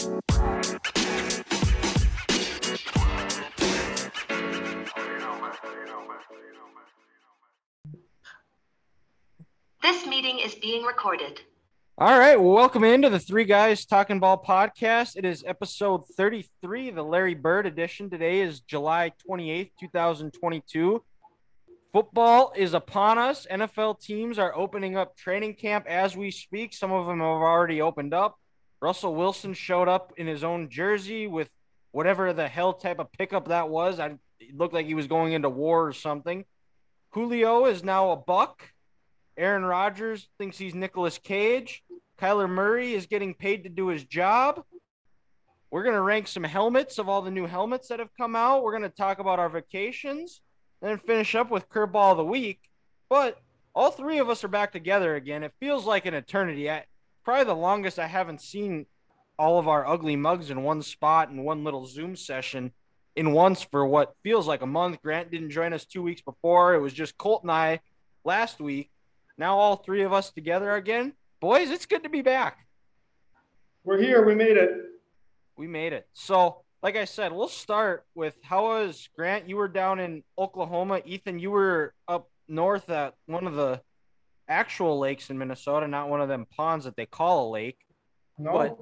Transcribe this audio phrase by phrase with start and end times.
[0.00, 0.08] This
[10.06, 11.42] meeting is being recorded.
[11.98, 15.16] All right, welcome into the Three Guys Talking Ball podcast.
[15.16, 18.08] It is episode 33, the Larry Bird edition.
[18.08, 21.04] Today is July 28th, 2022.
[21.92, 23.46] Football is upon us.
[23.50, 26.72] NFL teams are opening up training camp as we speak.
[26.72, 28.39] Some of them have already opened up.
[28.80, 31.50] Russell Wilson showed up in his own jersey with
[31.92, 34.00] whatever the hell type of pickup that was.
[34.00, 36.44] I, it looked like he was going into war or something.
[37.10, 38.72] Julio is now a buck.
[39.36, 41.82] Aaron Rodgers thinks he's Nicolas Cage.
[42.18, 44.62] Kyler Murray is getting paid to do his job.
[45.70, 48.62] We're going to rank some helmets of all the new helmets that have come out.
[48.62, 50.40] We're going to talk about our vacations,
[50.82, 52.60] and then finish up with curveball of the week.
[53.08, 53.38] But
[53.74, 55.42] all three of us are back together again.
[55.42, 56.70] It feels like an eternity.
[56.70, 56.84] I,
[57.24, 58.86] probably the longest I haven't seen
[59.38, 62.72] all of our ugly mugs in one spot in one little Zoom session
[63.16, 65.00] in once for what feels like a month.
[65.02, 66.74] Grant didn't join us two weeks before.
[66.74, 67.80] It was just Colt and I
[68.24, 68.90] last week.
[69.38, 71.14] Now all three of us together again.
[71.40, 72.66] Boys, it's good to be back.
[73.84, 74.24] We're here.
[74.24, 74.70] We made it.
[75.56, 76.06] We made it.
[76.12, 79.48] So, like I said, we'll start with how was Grant?
[79.48, 81.00] You were down in Oklahoma.
[81.06, 83.80] Ethan, you were up north at one of the
[84.54, 87.78] actual lakes in Minnesota, not one of them ponds that they call a lake.
[88.36, 88.76] No, But-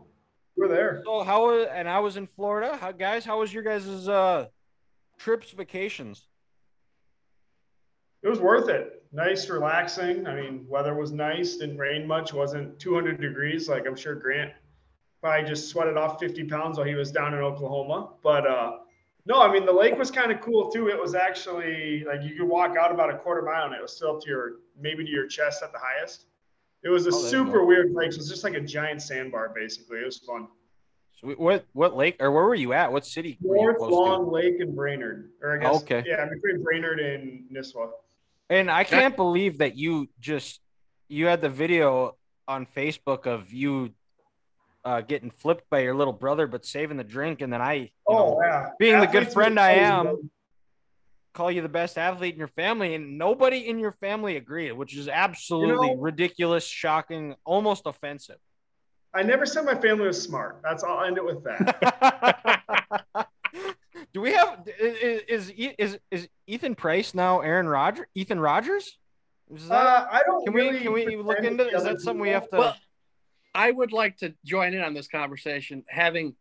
[0.56, 1.02] we're there.
[1.04, 2.76] So how and I was in Florida.
[2.76, 4.46] How guys, how was your guys' uh
[5.18, 6.26] trips, vacations?
[8.22, 9.04] It was worth it.
[9.12, 10.26] Nice, relaxing.
[10.26, 11.56] I mean, weather was nice.
[11.56, 12.34] Didn't rain much.
[12.34, 13.68] wasn't 200 degrees.
[13.68, 14.52] Like I'm sure Grant
[15.22, 18.14] probably just sweated off 50 pounds while he was down in Oklahoma.
[18.22, 18.78] But uh,
[19.28, 20.88] no, I mean the lake was kind of cool too.
[20.88, 23.94] It was actually like you could walk out about a quarter mile and it was
[23.94, 26.24] still up to your maybe to your chest at the highest.
[26.82, 28.12] It was a Oh, super weird lake.
[28.12, 29.98] So it was just like a giant sandbar basically.
[29.98, 30.48] It was fun.
[31.20, 32.90] So what what lake or where were you at?
[32.90, 36.04] What city North close Long Lake in Brainerd, or I guess oh, Okay.
[36.06, 37.90] yeah, between Brainerd and Nisswa.
[38.48, 40.60] And I can't believe that you just
[41.08, 42.16] you had the video
[42.46, 43.90] on Facebook of you
[44.88, 47.88] uh, getting flipped by your little brother, but saving the drink, and then I, you
[48.08, 50.18] know, Oh yeah, being the good friend I am, though.
[51.34, 54.96] call you the best athlete in your family, and nobody in your family agreed, which
[54.96, 58.38] is absolutely know- ridiculous, shocking, almost offensive.
[59.12, 60.60] I never said my family was smart.
[60.62, 63.28] That's I'll end it with that.
[64.14, 68.06] Do we have is is is, is Ethan Price now Aaron Rodgers?
[68.14, 68.96] Ethan Rogers?
[69.54, 70.44] Is that, uh, I don't.
[70.44, 71.68] can we can we look into?
[71.68, 72.56] Is that something we have to?
[72.58, 72.76] Well,
[73.58, 76.36] I would like to join in on this conversation, having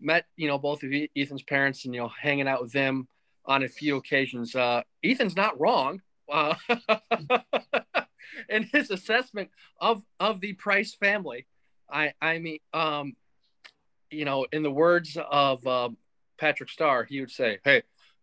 [0.00, 3.08] met, you know, both of Ethan's parents and, you know, hanging out with them
[3.44, 4.54] on a few occasions.
[4.54, 6.00] Uh, Ethan's not wrong.
[6.32, 6.54] Uh,
[8.48, 9.50] in his assessment
[9.80, 11.46] of, of the Price family.
[11.90, 13.16] I, I mean, um,
[14.10, 15.88] you know, in the words of uh,
[16.38, 17.82] Patrick Star, he would say, Hey,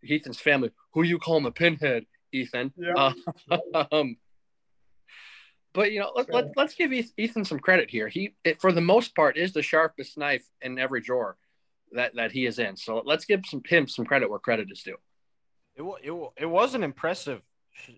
[0.10, 2.72] Ethan's family, who you calling the pinhead, Ethan?
[2.78, 3.14] Yeah.
[3.50, 4.16] Uh, um,
[5.74, 6.36] but you know, let, Sure.
[6.36, 8.08] let, let's give Ethan some credit here.
[8.08, 11.38] He, it, for the most part, is the sharpest knife in every drawer
[11.94, 12.76] that that he is in.
[12.76, 14.98] So let's give some him some credit where credit is due.
[15.76, 17.42] it, it, it was an impressive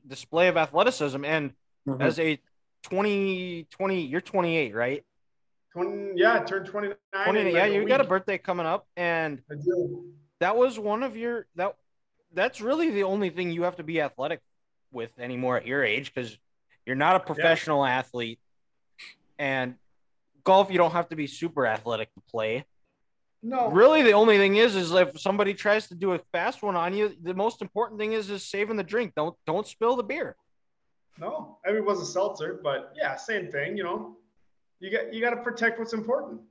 [0.08, 1.54] display of athleticism, and
[1.88, 2.02] mm-hmm.
[2.02, 2.40] as a
[2.84, 5.04] 20, 20 you're 28, right?
[5.74, 6.96] 20, yeah, I turned 29.
[7.26, 10.12] 20, yeah, like you got a birthday coming up, and I do.
[10.40, 11.76] that was one of your that
[12.34, 14.42] that's really the only thing you have to be athletic
[14.92, 16.38] with anymore at your age because
[16.86, 18.40] you're not a professional athlete
[19.40, 19.76] and
[20.44, 22.66] golf you don't have to be super athletic to play
[23.42, 26.76] No, really the only thing is is if somebody tries to do a fast one
[26.76, 30.04] on you the most important thing is is saving the drink don't don't spill the
[30.04, 30.36] beer
[31.20, 31.58] no.
[31.66, 33.78] I mean, it was a seltzer, but yeah, same thing.
[33.78, 34.18] You know,
[34.80, 36.42] you got you got to protect what's important.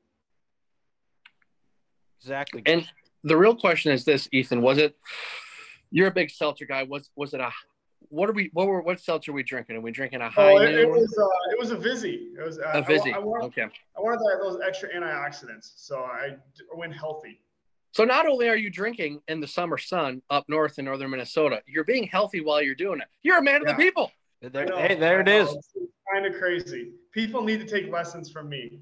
[2.21, 2.89] exactly And
[3.25, 4.97] the real question is this, Ethan: Was it?
[5.91, 6.85] You're a big seltzer guy.
[6.85, 7.51] Was was it a?
[8.13, 8.51] What are we?
[8.53, 8.83] What were?
[8.83, 9.77] What seltzer are we drinking?
[9.77, 12.29] Are we drinking a high Oh, it, it was uh, it was a Vizzy.
[12.39, 13.13] It was uh, I a wa- fizzy.
[13.15, 13.63] I, wanted, Okay.
[13.63, 16.37] I wanted that, those extra antioxidants, so I
[16.75, 17.41] went healthy.
[17.93, 21.63] So not only are you drinking in the summer sun up north in northern Minnesota,
[21.67, 23.07] you're being healthy while you're doing it.
[23.23, 24.13] You're a man of the people.
[24.43, 26.91] there, know, hey, there I it know, is It's kind of crazy.
[27.13, 28.81] People need to take lessons from me.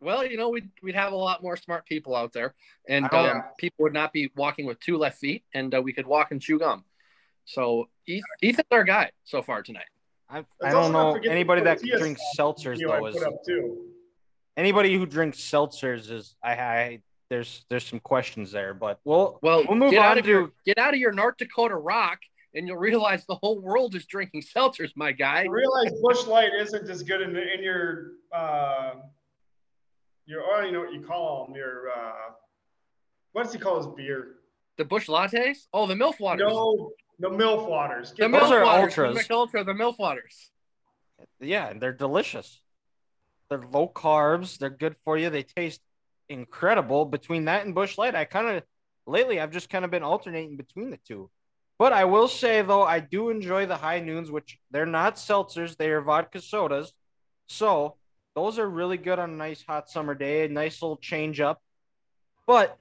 [0.00, 2.54] Well, you know, we'd, we'd have a lot more smart people out there,
[2.88, 5.92] and Oh, um, people would not be walking with two left feet, and uh, we
[5.92, 6.84] could walk and chew gum.
[7.44, 9.84] So Ethan's our guy so far tonight.
[10.28, 13.26] I, I don't know anybody that tortilla drinks seltzers You know, I though is put
[13.26, 13.86] up too.
[14.56, 19.64] anybody who drinks seltzers is I, I there's there's some questions there but we'll Well,
[19.68, 22.20] we'll move get on out of to your get out of your North Dakota rock,
[22.54, 25.40] and you'll realize the whole world is drinking seltzers, my guy.
[25.42, 28.94] I realize Busch Light isn't as good in, in your uh,
[30.26, 32.32] your oh, you know what you call them your uh,
[33.32, 34.36] what does he call his beer?
[34.78, 35.66] The Busch lattes?
[35.72, 36.46] Oh, the MILF waters.
[36.48, 38.10] No, the MILF waters.
[38.10, 38.82] the Get Those MILF are waters.
[38.84, 39.14] ultras.
[39.14, 40.50] The Mich Ultra, the MILF waters.
[41.40, 42.60] Yeah, and they're delicious.
[43.48, 44.58] They're low carbs.
[44.58, 45.30] They're good for you.
[45.30, 45.80] They taste
[46.28, 47.04] incredible.
[47.04, 48.62] Between that and Busch Light, I kind of
[49.06, 51.30] lately I've just kind of been alternating between the two.
[51.78, 55.76] But I will say though, I do enjoy the high noons, which they're not seltzers;
[55.76, 56.92] they are vodka sodas.
[57.48, 57.96] So
[58.34, 60.44] those are really good on a nice hot summer day.
[60.46, 61.60] A nice little change up.
[62.46, 62.78] But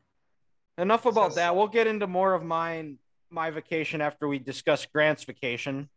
[0.78, 1.56] enough about So- that.
[1.56, 2.98] We'll get into more of mine
[3.34, 5.90] my vacation after we discuss Grant's vacation.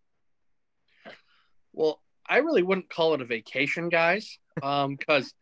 [1.72, 4.38] Well, I really wouldn't call it a vacation, guys.
[4.62, 5.32] Um, because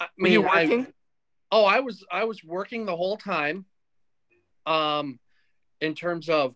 [0.00, 0.86] I Were you mean, I- working?
[1.52, 3.66] oh, I was I was working the whole time.
[4.66, 5.18] Um,
[5.80, 6.54] in terms of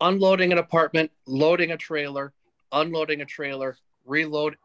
[0.00, 2.32] unloading an apartment, loading a trailer,
[2.72, 4.56] unloading a trailer, reload,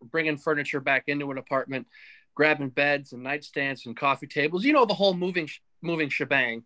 [0.00, 1.86] bringing furniture back into an apartment,
[2.34, 4.64] grabbing beds and nightstands and coffee tables.
[4.64, 5.48] You know the whole moving
[5.82, 6.64] moving shebang.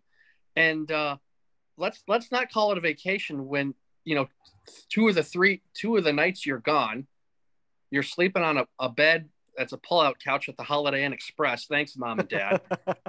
[0.55, 1.17] And uh,
[1.77, 3.73] let's let's not call it a vacation when
[4.05, 4.27] you know
[4.89, 7.07] two of the three two of the nights you're gone.
[7.91, 11.65] You're sleeping on a, a bed that's a pull-out couch at the Holiday Inn Express.
[11.65, 12.61] Thanks, mom and dad.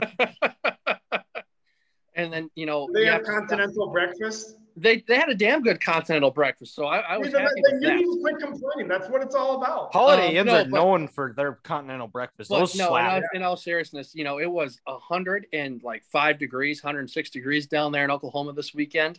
[2.15, 4.57] and then you know They you have have to- continental breakfast.
[4.77, 7.75] They they had a damn good continental breakfast, so I, I was Yeah, happy then
[7.75, 7.97] with you that.
[7.97, 8.89] need to quit complaining.
[8.89, 9.93] That's what it's all about.
[9.93, 12.51] Holiday Um, Inns no, are but- known for their continental breakfast.
[12.51, 13.13] But Those no, in slap.
[13.13, 17.31] all, in all seriousness, you know, it was a hundred and like five degrees, 106
[17.31, 19.19] degrees down there in Oklahoma this weekend.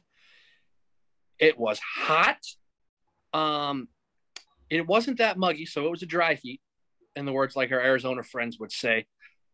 [1.39, 2.37] It was hot.
[3.33, 3.87] Um,
[4.69, 6.61] it wasn't that muggy, so it was a dry heat,
[7.15, 9.05] in the words like our Arizona friends would say.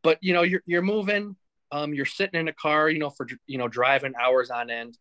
[0.03, 1.35] But you know, you're you're moving,
[1.71, 4.97] um, you're sitting in a car, you know, for you know, driving hours on end.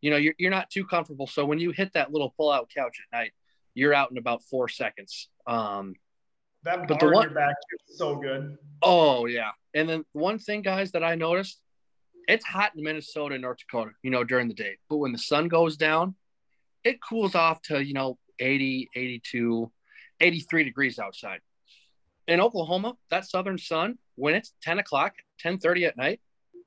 [0.00, 1.26] You know, you're you're not too comfortable.
[1.26, 3.32] So when you hit that little pull-out couch at night,
[3.74, 5.28] you're out in about four seconds.
[5.46, 5.94] Um,
[6.64, 7.54] That but the one- back
[7.88, 8.56] is so good.
[8.82, 9.50] Oh yeah.
[9.74, 11.60] And then one thing, guys, that I noticed,
[12.28, 14.78] it's hot in Minnesota and North Dakota, you know, during the day.
[14.88, 16.16] But when the sun goes down,
[16.82, 19.70] it cools off to, you know, 80, 82,
[20.20, 21.40] 83 degrees outside.
[22.26, 26.20] In Oklahoma, that southern sun, when it's 10 o'clock, 10:30 at night,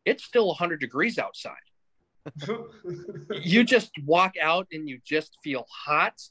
[0.06, 1.66] it's still 100 degrees outside.
[3.44, 6.22] You just walk out and you just feel hot.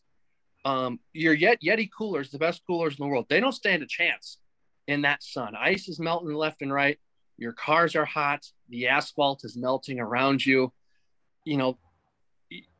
[0.65, 3.87] Um, your Yet Yeti coolers, the best coolers in the world, they don't stand a
[3.87, 4.39] chance
[4.87, 5.55] in that sun.
[5.57, 6.99] Ice is melting left and right.
[7.37, 8.47] Your cars are hot.
[8.69, 10.73] The asphalt is melting around you.
[11.45, 11.79] You know,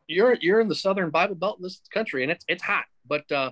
[0.07, 2.85] you're you're in the southern Bible Belt in this country, and it's it's hot.
[3.07, 3.51] But uh,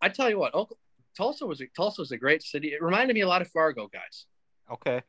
[0.00, 0.76] I tell you what, Oklahoma,
[1.16, 2.68] Tulsa was a, Tulsa was a great city.
[2.68, 4.26] It reminded me a lot of Fargo, guys.
[4.72, 5.02] Okay.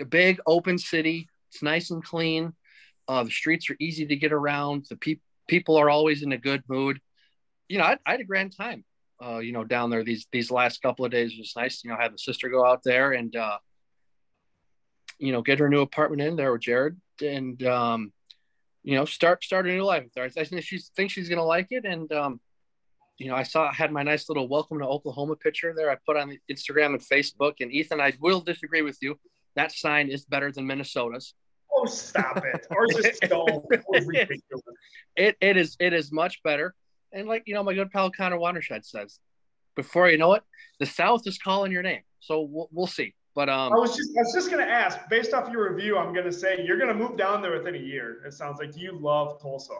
[0.00, 1.28] A big open city.
[1.50, 2.54] It's nice and clean.
[3.08, 4.86] Uh, the streets are easy to get around.
[4.88, 7.00] The pe- people are always in a good mood.
[7.68, 8.84] You know, I, I had a grand time.
[9.20, 11.82] Uh, you know, down there these these last couple of days It was nice.
[11.82, 13.58] You know, had the sister go out there and uh,
[15.18, 18.12] you know get her new apartment in there with Jared and um,
[18.84, 20.40] you know start start a new life with her.
[20.40, 22.40] I think she thinks she's gonna like it and um,
[23.18, 25.90] you know I saw I had my nice little welcome to Oklahoma picture there.
[25.90, 27.54] I put on Instagram and Facebook.
[27.60, 29.18] And Ethan, I will disagree with you.
[29.56, 31.34] That sign is better than Minnesota's.
[31.88, 32.66] Stop it.
[32.70, 33.18] Ours is
[34.06, 34.62] ridiculous.
[35.16, 36.74] it it is it is much better.
[37.12, 39.18] And like you know, my good pal Connor Watershed says,
[39.76, 40.42] before you know it,
[40.80, 42.02] the South is calling your name.
[42.20, 43.14] So we'll, we'll see.
[43.34, 46.12] But um, I was just I was just gonna ask, based off your review, I'm
[46.12, 48.20] gonna say you're gonna move down there within a year.
[48.26, 49.74] It sounds like you love Tulsa.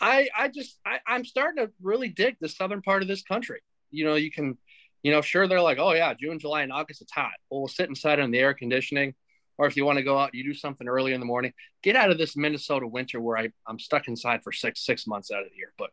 [0.00, 3.60] I I just I, I'm starting to really dig the southern part of this country.
[3.90, 4.56] You know, you can,
[5.02, 7.32] you know, sure they're like, oh yeah, June, July, and August it's hot.
[7.50, 9.14] Well, we'll sit inside in the air conditioning,
[9.60, 11.52] or if you want to go out, you do something early in the morning.
[11.82, 15.30] Get out of this Minnesota winter where I I'm stuck inside for six six months
[15.30, 15.74] out of the year.
[15.76, 15.90] But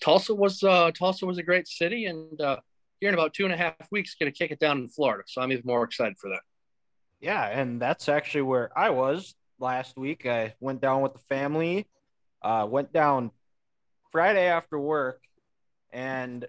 [0.00, 2.58] Tulsa was uh, Tulsa was a great city, and uh,
[3.00, 5.24] here in about two and a half weeks, going to kick it down in Florida.
[5.26, 6.42] So I'm even more excited for that.
[7.20, 10.24] Yeah, and that's actually where I was last week.
[10.24, 11.88] I went down with the family,
[12.42, 13.32] uh, went down
[14.12, 15.20] Friday after work,
[15.92, 16.46] and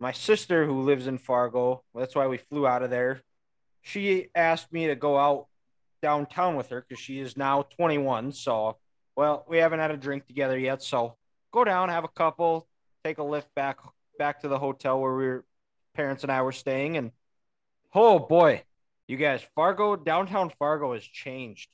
[0.00, 3.20] my sister, who lives in Fargo, that's why we flew out of there.
[3.82, 5.48] She asked me to go out
[6.00, 8.32] downtown with her because she is now 21.
[8.32, 8.76] So,
[9.16, 10.82] well, we haven't had a drink together yet.
[10.82, 11.16] So,
[11.52, 12.66] go down, have a couple,
[13.04, 13.78] take a lift back
[14.18, 15.44] back to the hotel where we were,
[15.94, 17.12] parents and I were staying, and
[17.94, 18.62] oh boy,
[19.06, 21.68] you guys, Fargo downtown Fargo has changed.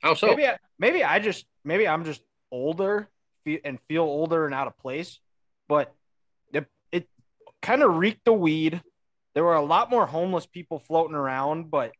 [0.00, 0.28] How so?
[0.28, 3.08] Maybe I, maybe I just maybe I'm just older
[3.64, 5.18] and feel older and out of place,
[5.68, 5.94] but
[6.52, 7.08] it it
[7.62, 8.80] kind of reeked the weed.
[9.34, 11.92] There were a lot more homeless people floating around, but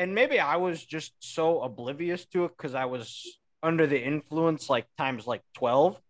[0.00, 4.70] and maybe I was just so oblivious to it because I was under the influence
[4.70, 6.00] like times like 12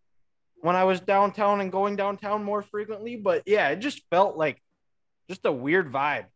[0.61, 3.17] when I was downtown and going downtown more frequently.
[3.17, 4.63] But yeah, it just felt like
[5.29, 6.27] just a weird vibe.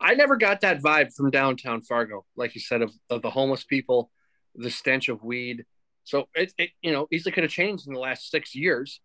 [0.00, 3.64] I never got that vibe from downtown Fargo, like you said, of, of the homeless
[3.64, 4.12] people,
[4.54, 5.64] the stench of weed.
[6.04, 9.00] So it, it you know, easily could have changed in the last six years.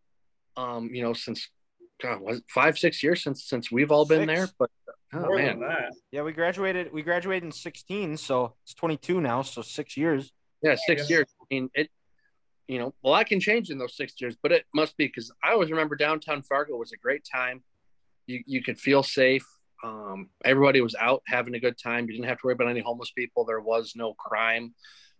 [0.57, 1.49] Um, you know, since
[2.03, 4.39] God, was it five, six years since since we've all been Six.
[4.39, 4.49] there.
[4.59, 4.69] But
[5.15, 5.93] oh More man, than that.
[6.11, 6.91] Yeah, we graduated.
[6.91, 9.41] We graduated in 16, so it's 22 now.
[9.41, 10.31] So six years.
[10.61, 11.09] yeah, six Yes.
[11.09, 11.25] years.
[11.41, 11.89] I mean, it.
[12.67, 15.31] You know, well, I can change in those six years, but it must be because
[15.43, 17.63] I always remember downtown Fargo was a great time.
[18.25, 19.45] You you could feel safe.
[19.83, 22.07] Um, everybody was out having a good time.
[22.07, 23.45] You didn't have to worry about any homeless people.
[23.45, 24.73] There was no crime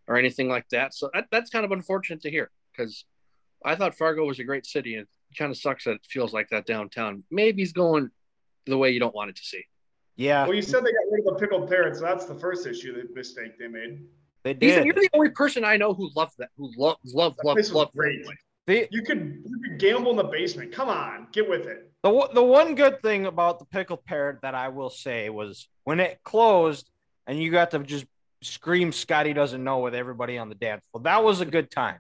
[0.08, 0.96] or anything like that.
[0.96, 3.06] So that, that's kind of unfortunate to hear because
[3.64, 6.34] I thought Fargo was a great city, and it kind of sucks that it feels
[6.34, 7.24] like that downtown.
[7.30, 8.10] Maybe it's going
[8.66, 9.66] the way you don't want it to see.
[10.18, 12.00] Yeah, Well, you said they got rid of the pickled parrots.
[12.00, 14.06] So that's the first issue, the mistake they made.
[14.44, 14.86] they Ethan, did.
[14.86, 17.72] you're the only person I know who loved that, who loved, loved, That loved, place
[17.72, 17.94] loved.
[17.94, 18.26] great.
[18.68, 20.72] The, You could you could gamble in the basement.
[20.72, 21.92] Come on, get with it.
[22.02, 25.68] the one- the one good thing about the pickled parrot that I will say was
[25.84, 26.90] when it closed
[27.28, 28.06] and you got to just
[28.42, 31.04] scream Scotty doesn't know with everybody on the dance floor.
[31.04, 32.00] That was a good time.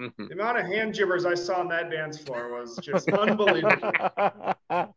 [0.00, 0.28] Mhm.
[0.28, 3.92] The amount of hand jibbers I saw on that dance floor was just unbelievable.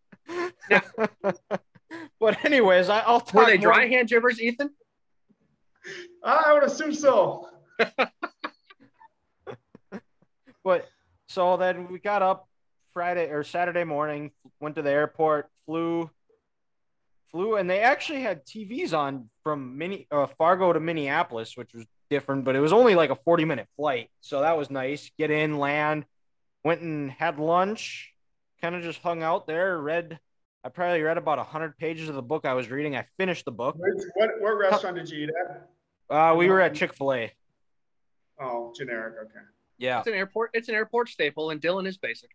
[2.23, 4.69] but anyways, I, I'll talk Were they more- dry hand jibbers, Ethan?
[6.23, 7.49] I would assume so.
[10.63, 10.87] But
[11.27, 12.47] so then we got up
[12.93, 16.09] Friday or Saturday morning, went to the airport, flew,
[17.31, 21.85] flew, and they actually had TVs on from mini uh, Fargo to Minneapolis, which was
[22.09, 24.09] different, but it was only like a 40 minute flight.
[24.21, 25.11] So that was nice.
[25.17, 26.05] Get in, land,
[26.63, 28.13] went and had lunch,
[28.61, 30.17] kind of just hung out there, read.
[30.63, 32.95] I probably read about 100 pages of the book I was reading.
[32.95, 33.75] I finished the book.
[33.77, 35.69] What what restaurant did you eat at?
[36.09, 37.33] Uh, we were at Chick fil A.
[38.39, 39.15] Oh, generic.
[39.21, 39.45] Okay.
[39.77, 39.99] Yeah.
[39.99, 40.51] It's an airport.
[40.53, 42.29] It's an airport staple, and Dylan is basic.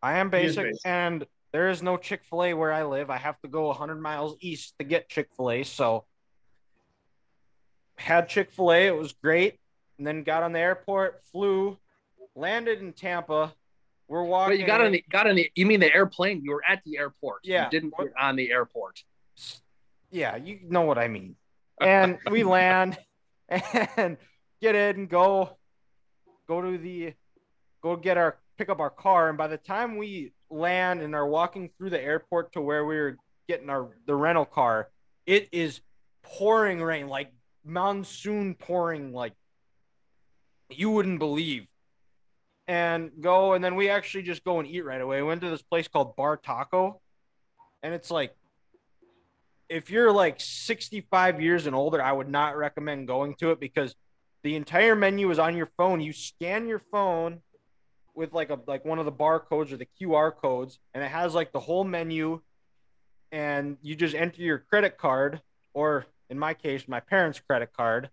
[0.00, 0.86] I am basic, basic.
[0.86, 3.10] and there is no Chick fil A where I live.
[3.10, 5.62] I have to go 100 miles east to get Chick fil A.
[5.64, 6.04] So,
[7.96, 8.86] had Chick fil A.
[8.86, 9.58] It was great.
[9.98, 11.78] And then got on the airport, flew,
[12.34, 13.54] landed in Tampa.
[14.12, 14.56] We're walking.
[14.56, 15.50] But you got on the got on the.
[15.54, 16.42] You mean the airplane?
[16.44, 17.40] You were at the airport.
[17.44, 17.64] Yeah.
[17.64, 19.02] You didn't get on the airport.
[20.10, 21.36] Yeah, you know what I mean.
[21.80, 22.98] And we land
[23.48, 24.18] and
[24.60, 25.56] get in, and go,
[26.46, 27.14] go to the,
[27.82, 29.30] go get our pick up our car.
[29.30, 32.96] And by the time we land and are walking through the airport to where we
[32.96, 33.16] were
[33.48, 34.90] getting our the rental car,
[35.26, 35.80] it is
[36.22, 37.32] pouring rain, like
[37.64, 39.32] monsoon pouring, like
[40.68, 41.66] you wouldn't believe.
[42.72, 45.20] And go, and then we actually just go and eat right away.
[45.20, 47.02] We went to this place called Bar Taco,
[47.82, 48.34] and it's like
[49.68, 53.94] if you're like 65 years and older, I would not recommend going to it because
[54.42, 56.00] the entire menu is on your phone.
[56.00, 57.42] You scan your phone
[58.14, 61.34] with like a like one of the barcodes or the QR codes, and it has
[61.34, 62.40] like the whole menu,
[63.30, 65.42] and you just enter your credit card,
[65.74, 68.08] or in my case, my parents' credit card.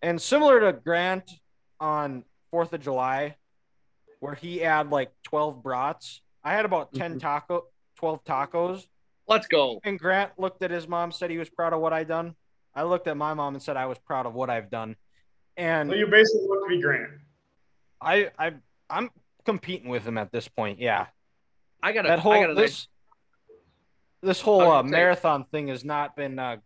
[0.00, 1.30] And similar to Grant
[1.78, 3.36] on Fourth of July,
[4.20, 7.20] where he had like 12 brats, I had about 10 Mhm.
[7.20, 8.86] taco, 12 tacos.
[9.26, 9.80] Let's go.
[9.84, 12.34] And Grant looked at his mom, said he was proud of what I'd done.
[12.74, 14.96] I looked at my mom and said I was proud of what I've done.
[15.56, 17.10] And Well, you basically look to be Grant.
[18.00, 18.54] I, I,
[18.88, 19.10] I'm
[19.44, 20.78] competing with him at this point.
[20.78, 21.06] Yeah,
[21.82, 22.08] I got a.
[22.08, 22.88] that whole I got a this,
[24.22, 26.56] this whole uh, marathon thing has not been uh,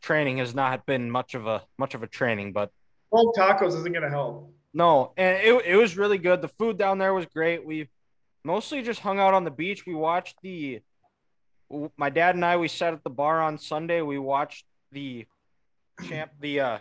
[0.00, 2.70] training has not been much of a much of a training, but
[3.10, 4.52] Twelve tacos isn't gonna help.
[4.74, 6.42] No, and it it was really good.
[6.42, 7.64] The food down there was great.
[7.64, 7.88] We
[8.44, 9.86] mostly just hung out on the beach.
[9.86, 10.80] We watched the
[11.96, 14.02] my dad and I we sat at the bar on Sunday.
[14.02, 15.26] We watched the
[16.08, 16.78] champ the uh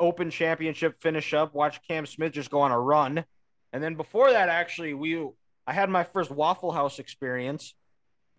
[0.00, 3.24] open championship finish up, watched Cam Smith just go on a run.
[3.72, 5.24] And then before that actually we
[5.66, 7.74] I had my first Waffle House experience.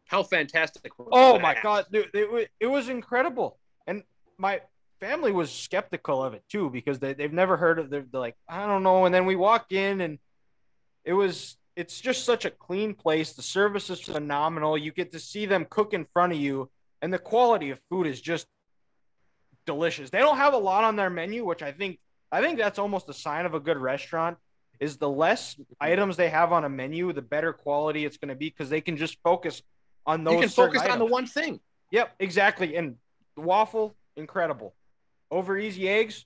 [0.08, 0.92] How fantastic!
[1.12, 3.58] Oh my god, dude, it, it was incredible.
[3.88, 4.04] And
[4.38, 4.62] my
[5.06, 8.12] family was skeptical of it too because they, they've never heard of it.
[8.12, 9.06] They're like, I don't know.
[9.06, 10.18] And then we walk in and
[11.04, 13.34] it was it's just such a clean place.
[13.34, 14.78] The service is phenomenal.
[14.78, 16.70] You get to see them cook in front of you,
[17.02, 18.48] and the quality of food is just
[19.66, 20.10] delicious.
[20.10, 22.00] They don't have a lot on their menu, which I think
[22.32, 24.38] I think that's almost a sign of a good restaurant.
[24.80, 28.36] Is the less items they have on a menu, the better quality it's going to
[28.36, 29.62] be because they can just focus
[30.06, 30.34] on those.
[30.34, 31.60] You can focus on the one thing.
[31.92, 32.76] Yep, exactly.
[32.76, 32.96] And
[33.36, 34.74] the waffle, incredible.
[35.36, 36.24] Over easy eggs,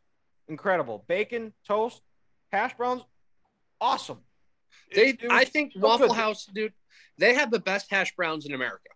[0.47, 1.03] incredible.
[1.07, 1.99] Bacon, toast,
[2.51, 3.01] hash browns,
[3.81, 4.19] awesome.
[4.93, 6.15] They, it I think so Waffle good.
[6.15, 6.73] House, dude,
[7.17, 8.89] they have the best hash browns in America.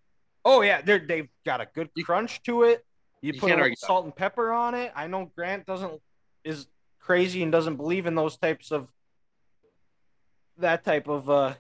[0.46, 2.86] Oh yeah, they're they've got a good crunch to it.
[3.24, 3.88] You, you put a can't little argue that.
[3.88, 4.92] salt and pepper on it.
[4.96, 6.00] I know Grant doesn't
[6.44, 6.68] is
[7.00, 8.90] crazy and doesn't believe in those types of
[10.60, 11.56] that type of uh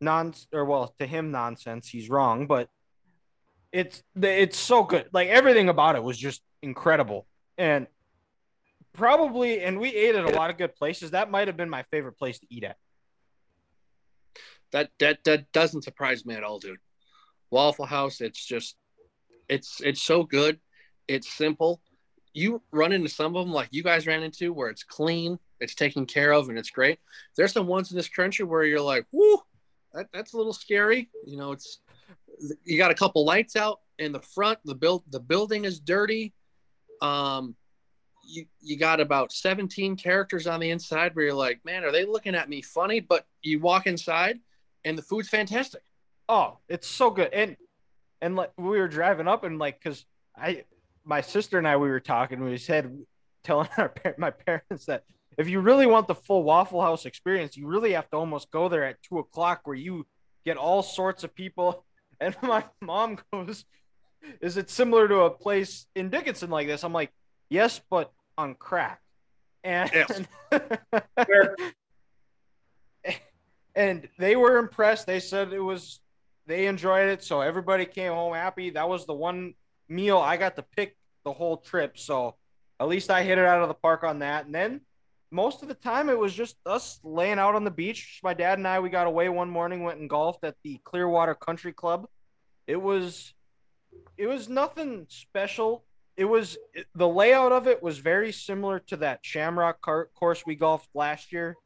[0.00, 1.88] non or well to him nonsense.
[1.88, 2.68] He's wrong, but
[3.72, 5.08] it's it's so good.
[5.12, 7.26] Like everything about it was just incredible,
[7.58, 7.88] and
[8.96, 11.12] probably and we ate at a lot of good places.
[11.12, 12.76] That might have been my favorite place to eat at.
[14.72, 16.78] That that that doesn't surprise me at all, dude.
[17.50, 18.76] Waffle House, it's just
[19.48, 20.58] it's it's so good.
[21.08, 21.80] It's simple.
[22.32, 25.74] You run into some of them like you guys ran into where it's clean, it's
[25.74, 26.98] taken care of, and it's great.
[27.36, 29.38] There's some ones in this country where you're like, whoo,
[29.94, 31.08] that, that's a little scary.
[31.24, 31.80] You know, it's
[32.64, 34.58] you got a couple lights out in the front.
[34.64, 36.34] The build the building is dirty.
[37.00, 37.54] Um,
[38.26, 42.04] you you got about 17 characters on the inside where you're like, man, are they
[42.04, 43.00] looking at me funny?
[43.00, 44.40] But you walk inside
[44.84, 45.82] and the food's fantastic.
[46.28, 47.32] Oh, it's so good.
[47.32, 47.56] And
[48.20, 50.04] and like we were driving up and like because
[50.36, 50.64] I
[51.04, 52.42] my sister and I we were talking.
[52.42, 52.98] We said
[53.44, 55.04] telling our my parents that
[55.38, 58.68] if you really want the full Waffle House experience, you really have to almost go
[58.68, 60.06] there at two o'clock where you
[60.44, 61.84] get all sorts of people.
[62.18, 63.66] And my mom goes,
[64.40, 67.12] "Is it similar to a place in Dickinson like this?" I'm like,
[67.48, 69.00] "Yes, but on crack."
[69.64, 70.22] And Yes.
[73.74, 75.06] and they were impressed.
[75.06, 76.00] They said it was
[76.46, 78.70] they enjoyed it, so everybody came home happy.
[78.70, 79.54] That was the one
[79.88, 82.36] meal I got to pick the whole trip, so
[82.80, 84.46] at least I hit it out of the park on that.
[84.46, 84.80] And then
[85.30, 88.20] most of the time it was just us laying out on the beach.
[88.22, 91.34] My dad and I we got away one morning, went and golfed at the Clearwater
[91.34, 92.06] Country Club.
[92.66, 93.34] It was
[94.16, 95.84] it was nothing special.
[96.16, 96.56] It was
[96.94, 101.32] the layout of it was very similar to that Shamrock car- course we golfed last
[101.32, 101.56] year,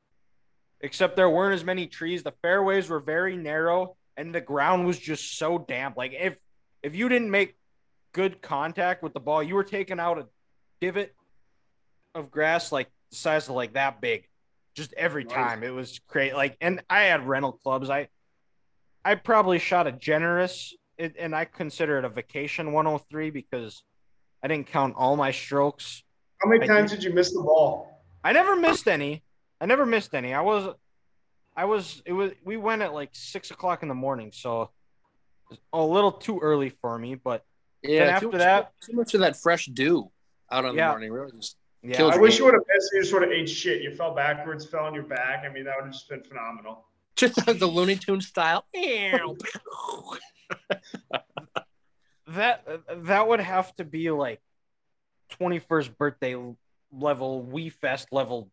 [0.81, 2.23] except there weren't as many trees.
[2.23, 5.97] The fairways were very narrow, and the ground was just so damp.
[5.97, 6.37] Like if
[6.83, 7.57] if you didn't make
[8.13, 10.27] good contact with the ball, you were taking out a
[10.81, 11.15] divot
[12.15, 14.27] of grass like the size of like that big,
[14.75, 15.63] just every time.
[15.63, 16.35] It was great.
[16.35, 17.89] Like, and I had rental clubs.
[17.91, 18.09] I
[19.05, 23.83] I probably shot a generous, it, and I consider it a vacation 103 because
[24.43, 26.03] I didn't count all my strokes.
[26.43, 28.03] How many I times do- did you miss the ball?
[28.25, 29.23] I never missed any.
[29.61, 30.33] I never missed any.
[30.35, 30.75] I was,
[31.57, 32.03] I was.
[32.07, 32.33] It was.
[32.45, 34.71] We went at like six o'clock in the morning, so
[35.73, 37.15] a little too early for me.
[37.15, 37.45] But
[37.83, 40.11] Yeah, after too, that- too much of that fresh dew
[40.51, 40.89] out on Yeah.
[40.89, 41.13] the morning.
[41.13, 42.23] Really just yeah, Kills I me.
[42.23, 42.91] wish you would have missed.
[42.95, 43.83] You just would have ate shit.
[43.83, 45.45] You fell backwards, fell on your back.
[45.45, 46.85] I mean, that would have just been phenomenal.
[47.17, 48.65] just the Looney Tune style.
[52.31, 52.65] that
[53.05, 54.41] that would have to be like
[55.41, 56.37] 21st birthday
[56.93, 58.51] level WE Fest level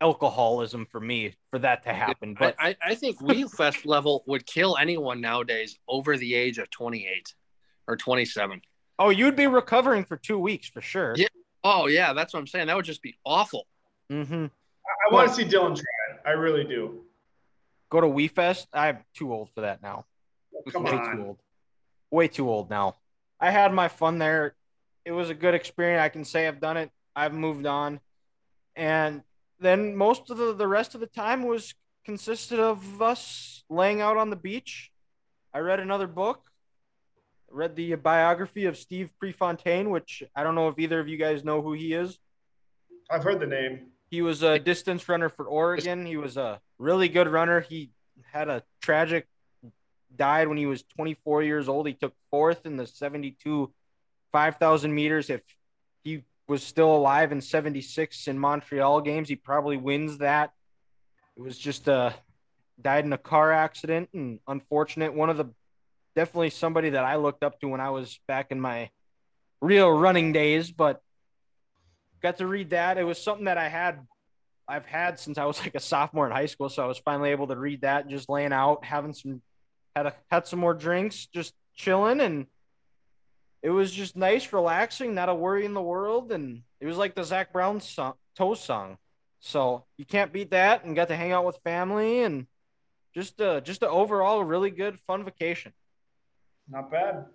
[0.00, 2.36] alcoholism for me for that to happen.
[2.38, 6.58] But I, I, I think WE Fest level would kill anyone nowadays over the age
[6.58, 7.34] of 28
[7.88, 8.60] or 27.
[8.98, 11.14] oh, you'd be recovering for two weeks for sure.
[11.16, 11.28] Yeah.
[11.64, 12.68] Oh, yeah, that's what I'm saying.
[12.68, 13.66] That would just be awful.
[14.10, 14.44] Mm-hmm.
[14.44, 16.20] I, I want to see Dylan try it.
[16.24, 17.02] I really do.
[17.90, 18.68] Go to WE Fest.
[18.72, 20.04] I'm too old for that now.
[20.72, 21.20] Come Way too on.
[21.20, 21.38] old.
[22.10, 22.96] Way too old now.
[23.40, 24.54] I had my fun there.
[25.04, 26.02] It was a good experience.
[26.02, 26.90] I can say I've done it.
[27.14, 28.00] I've moved on.
[28.74, 29.22] And
[29.60, 34.16] then most of the, the rest of the time was consisted of us laying out
[34.16, 34.90] on the beach.
[35.54, 36.42] I read another book.
[37.50, 41.44] Read the biography of Steve Prefontaine, which I don't know if either of you guys
[41.44, 42.18] know who he is.
[43.10, 43.86] I've heard the name.
[44.10, 46.04] He was a distance runner for Oregon.
[46.04, 47.60] He was a really good runner.
[47.60, 47.90] He
[48.32, 49.26] had a tragic
[50.16, 51.86] died when he was 24 years old.
[51.86, 53.72] He took fourth in the 72
[54.32, 55.30] 5,000 meters.
[55.30, 55.40] If
[56.04, 60.52] he was still alive in 76 in Montreal games, he probably wins that.
[61.36, 62.12] It was just uh
[62.80, 65.14] died in a car accident and unfortunate.
[65.14, 65.46] One of the
[66.14, 68.90] definitely somebody that I looked up to when I was back in my
[69.60, 71.00] real running days, but
[72.22, 72.98] got to read that.
[72.98, 74.00] It was something that I had
[74.68, 77.30] I've had since I was like a sophomore in high school, so I was finally
[77.30, 79.42] able to read that just laying out, having some
[79.96, 82.46] had a, had some more drinks, just chilling and
[83.62, 87.14] it was just nice, relaxing, not a worry in the world and it was like
[87.14, 88.98] the Zac Brown song, Toast song.
[89.40, 92.46] So, you can't beat that and got to hang out with family and
[93.14, 95.72] just uh just an overall really good fun vacation.
[96.68, 97.26] Not bad.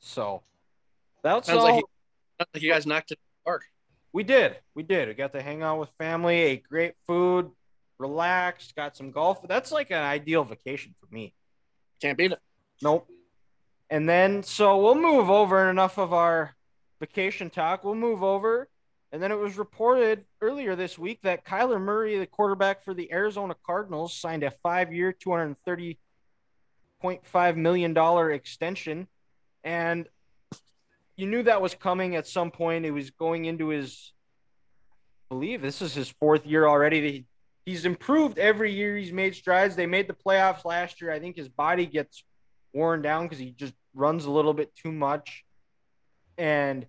[0.00, 0.42] So,
[1.22, 1.84] that's Sounds all like, you,
[2.54, 3.62] like you guys knocked it out of the park.
[4.12, 4.56] We did.
[4.74, 5.08] We did.
[5.08, 7.50] We got to hang out with family, ate great food,
[7.98, 9.46] relaxed, got some golf.
[9.46, 11.34] That's like an ideal vacation for me.
[12.02, 12.40] Can't beat it.
[12.82, 13.08] Nope.
[13.88, 16.56] And then, so we'll move over and enough of our
[16.98, 17.84] vacation talk.
[17.84, 18.68] We'll move over.
[19.12, 23.12] And then it was reported earlier this week that Kyler Murray, the quarterback for the
[23.12, 27.96] Arizona Cardinals, signed a five year, $230.5 million
[28.32, 29.06] extension.
[29.62, 30.08] And
[31.16, 32.84] you knew that was coming at some point.
[32.84, 34.12] It was going into his,
[35.30, 37.26] I believe this is his fourth year already.
[37.64, 38.96] He's improved every year.
[38.96, 39.76] He's made strides.
[39.76, 41.12] They made the playoffs last year.
[41.12, 42.24] I think his body gets
[42.72, 45.44] worn down because he just runs a little bit too much.
[46.36, 46.86] And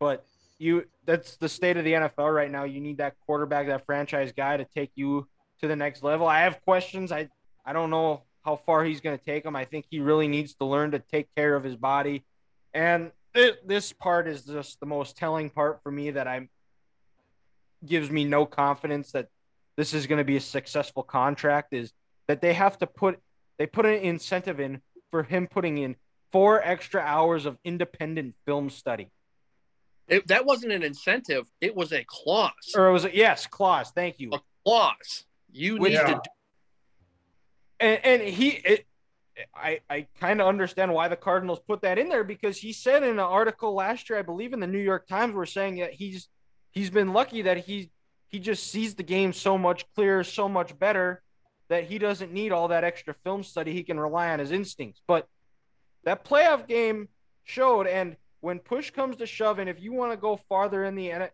[0.00, 0.26] but
[0.58, 2.64] you that's the state of the NFL right now.
[2.64, 5.28] You need that quarterback, that franchise guy to take you
[5.60, 6.26] to the next level.
[6.26, 7.12] I have questions.
[7.12, 7.28] I
[7.64, 9.56] I don't know how far he's going to take him.
[9.56, 12.24] I think he really needs to learn to take care of his body.
[12.72, 16.48] And th- this part is just the most telling part for me that I'm
[17.84, 19.28] gives me no confidence that
[19.76, 21.92] this is going to be a successful contract is
[22.28, 23.18] that they have to put
[23.58, 25.96] they put an incentive in for him putting in
[26.32, 29.10] four extra hours of independent film study.
[30.08, 32.52] It, that wasn't an incentive; it was a clause.
[32.76, 33.90] Or it was a, yes, clause.
[33.90, 34.30] Thank you.
[34.32, 35.24] A clause.
[35.52, 36.06] You Which- need Yeah.
[36.06, 36.14] to.
[36.14, 36.20] Do,
[37.80, 38.86] and, and he it,
[39.54, 43.02] i i kind of understand why the cardinals put that in there because he said
[43.02, 45.92] in an article last year i believe in the new york times we're saying that
[45.92, 46.28] he's
[46.70, 47.90] he's been lucky that he
[48.28, 51.22] he just sees the game so much clearer so much better
[51.68, 55.00] that he doesn't need all that extra film study he can rely on his instincts
[55.06, 55.26] but
[56.04, 57.08] that playoff game
[57.44, 60.94] showed and when push comes to shove and if you want to go farther in
[60.94, 61.30] the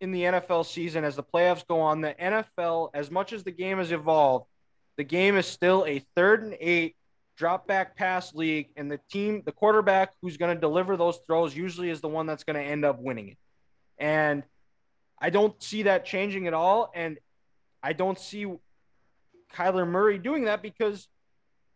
[0.00, 3.52] in the NFL season as the playoffs go on the NFL as much as the
[3.52, 4.46] game has evolved
[4.96, 6.96] the game is still a third and eight
[7.36, 11.56] drop back pass league, and the team, the quarterback who's going to deliver those throws,
[11.56, 13.38] usually is the one that's going to end up winning it.
[13.98, 14.42] And
[15.22, 16.90] I don't see that changing at all.
[16.94, 17.18] And
[17.82, 18.46] I don't see
[19.54, 21.08] Kyler Murray doing that because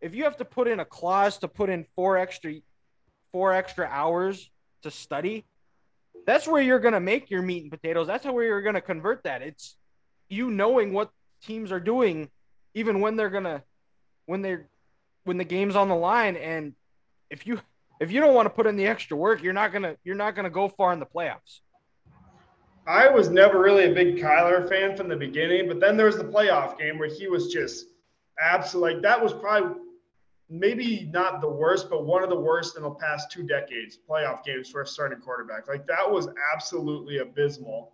[0.03, 2.55] if you have to put in a clause to put in four extra
[3.33, 4.51] four extra hours
[4.83, 5.47] to study,
[6.27, 8.07] that's where you're going to make your meat and potatoes.
[8.07, 9.41] That's how where you're going to convert that.
[9.41, 9.77] It's
[10.29, 11.11] you knowing what
[11.43, 12.31] teams are doing
[12.75, 13.63] even when they're gonna
[14.27, 14.69] when they're
[15.25, 16.75] when the game's on the line and
[17.31, 17.61] if you
[18.01, 20.35] if you don't want to put in the extra work you're not gonna you're not
[20.35, 21.61] gonna go far in the playoffs
[22.87, 26.17] I was never really a big Kyler fan from the beginning, but then there was
[26.17, 27.87] the playoff game where he was just
[28.41, 29.81] absolutely like that was probably
[30.49, 34.45] maybe not the worst, but one of the worst in the past two decades playoff
[34.45, 35.67] games for a starting quarterback.
[35.67, 37.93] Like that was absolutely abysmal.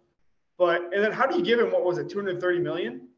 [0.59, 3.09] But and then how do you give him what was it, 230 million?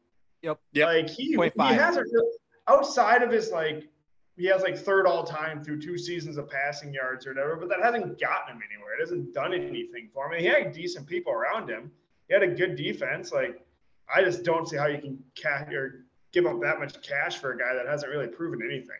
[0.41, 0.59] Yep.
[0.73, 0.87] Yep.
[0.87, 2.31] Like he, he hasn't really,
[2.67, 3.89] outside of his like
[4.37, 7.69] he has like third all time through two seasons of passing yards or whatever, but
[7.69, 8.95] that hasn't gotten him anywhere.
[8.97, 10.39] It hasn't done anything for him.
[10.39, 11.91] He had decent people around him.
[12.27, 13.31] He had a good defense.
[13.31, 13.65] Like
[14.13, 17.51] I just don't see how you can cash or give up that much cash for
[17.51, 18.99] a guy that hasn't really proven anything.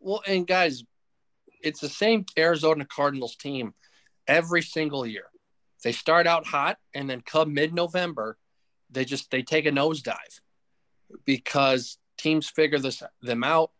[0.00, 0.82] well, and guys,
[1.62, 3.74] it's the same Arizona Cardinals team
[4.26, 5.26] every single year.
[5.84, 8.36] They start out hot, and then come mid-November,
[8.90, 10.40] they just they take a nosedive
[11.24, 13.70] because teams figure this them out.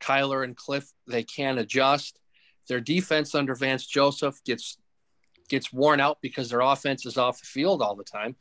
[0.00, 2.18] Kyler and Cliff they can't adjust.
[2.68, 4.78] Their defense under Vance Joseph gets
[5.48, 8.36] gets worn out because their offense is off the field all the time.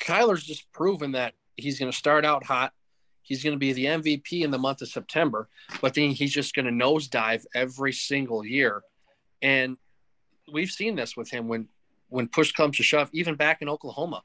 [0.00, 2.72] Kyler's just proven that he's going to start out hot.
[3.22, 5.48] He's going to be the MVP in the month of September,
[5.80, 8.82] but then he's just going to nosedive every single year.
[9.40, 9.76] And
[10.52, 11.68] we've seen this with him when
[12.08, 14.22] when push comes to shove, even back in Oklahoma.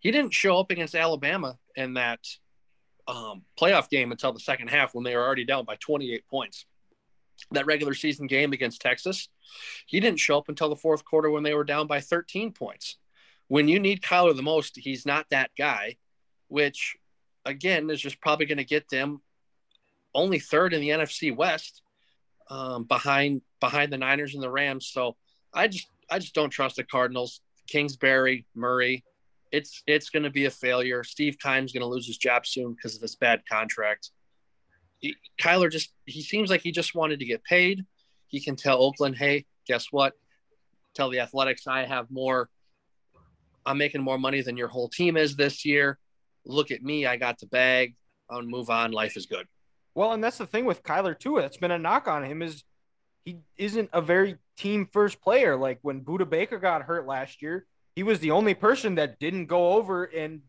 [0.00, 2.18] He didn't show up against Alabama in that
[3.08, 6.66] um, playoff game until the second half when they were already down by 28 points.
[7.50, 9.28] That regular season game against Texas,
[9.86, 12.98] he didn't show up until the fourth quarter when they were down by 13 points.
[13.48, 15.96] When you need Kyler the most, he's not that guy,
[16.48, 16.96] which
[17.44, 19.22] again is just probably going to get them
[20.14, 21.82] only third in the NFC West,
[22.48, 24.86] um, behind behind the Niners and the Rams.
[24.86, 25.16] So
[25.52, 27.40] I just I just don't trust the Cardinals.
[27.68, 29.04] Kingsbury, Murray,
[29.52, 31.04] it's it's going to be a failure.
[31.04, 34.10] Steve Keim's going to lose his job soon because of this bad contract.
[34.98, 37.84] He, Kyler just he seems like he just wanted to get paid.
[38.28, 40.14] He can tell Oakland, hey, guess what?
[40.94, 42.48] Tell the Athletics I have more.
[43.66, 45.98] I'm making more money than your whole team is this year.
[46.44, 47.94] Look at me, I got the bag.
[48.30, 48.90] I'll move on.
[48.92, 49.46] Life is good.
[49.94, 52.64] well and that's the thing with kyler too that's been a knock on him is
[53.24, 57.66] he isn't a very team first player like when Budda Baker got hurt last year
[57.94, 60.42] he was the only person that didn't go over and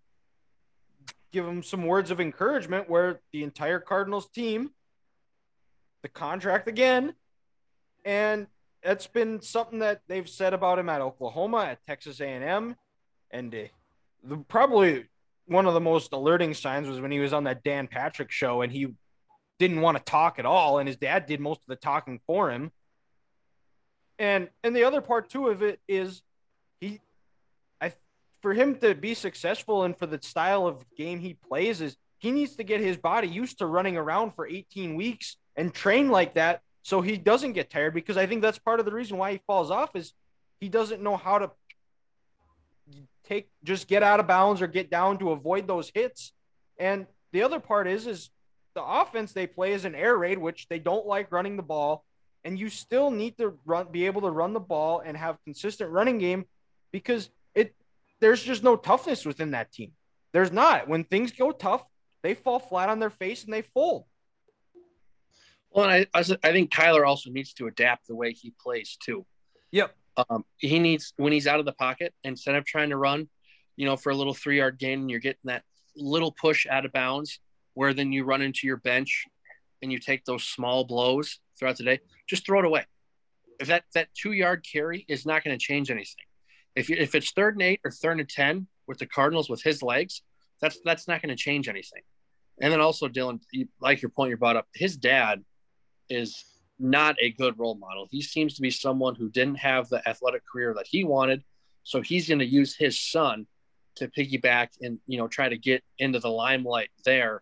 [1.31, 4.71] give him some words of encouragement where the entire Cardinals team,
[6.01, 7.13] the contract again,
[8.05, 8.47] and
[8.83, 12.75] that's been something that they've said about him at Oklahoma, at Texas A&M,
[13.31, 13.57] and uh,
[14.23, 15.05] the, probably
[15.47, 18.61] one of the most alerting signs was when he was on that Dan Patrick show
[18.61, 18.93] and he
[19.59, 22.51] didn't want to talk at all, and his dad did most of the talking for
[22.51, 22.71] him.
[24.19, 26.21] And and the other part too of it is
[26.79, 27.01] he
[28.43, 32.29] for him to be successful and for the style of game he plays is he
[32.29, 36.35] needs to get his body used to running around for 18 weeks and train like
[36.35, 39.31] that so he doesn't get tired because I think that's part of the reason why
[39.31, 40.11] he falls off is
[40.59, 41.51] he doesn't know how to
[43.23, 46.33] take just get out of bounds or get down to avoid those hits.
[46.77, 48.29] And the other part is is
[48.75, 52.03] the offense they play is an air raid, which they don't like running the ball.
[52.45, 55.89] and you still need to run, be able to run the ball and have consistent
[55.89, 56.43] running game
[56.91, 57.29] because
[58.23, 59.91] there's just no toughness within that team.
[60.31, 60.87] There's not.
[60.87, 61.85] When things go tough,
[62.23, 64.05] they fall flat on their face and they fold.
[65.71, 69.25] Well, I, I think Kyler also needs to adapt the way he plays too.
[69.71, 69.93] Yep.
[70.15, 73.27] Um, he needs when he's out of the pocket, instead of trying to run,
[73.75, 75.63] you know, for a little three yard gain, and you're getting that
[75.97, 77.39] little push out of bounds,
[77.73, 79.25] where then you run into your bench
[79.81, 81.99] and you take those small blows throughout the day.
[82.29, 82.85] Just throw it away.
[83.59, 86.25] If that that two yard carry is not going to change anything,
[86.75, 89.61] if you, if it's third and eight or third and ten with the Cardinals with
[89.61, 90.21] his legs,
[90.61, 92.01] that's that's not going to change anything.
[92.61, 95.43] And then also, Dylan, you, like your point you brought up, his dad
[96.09, 96.45] is
[96.79, 98.07] not a good role model.
[98.09, 101.43] He seems to be someone who didn't have the athletic career that he wanted,
[101.83, 103.47] so he's going to use his son
[103.95, 107.41] to piggyback and you know try to get into the limelight there.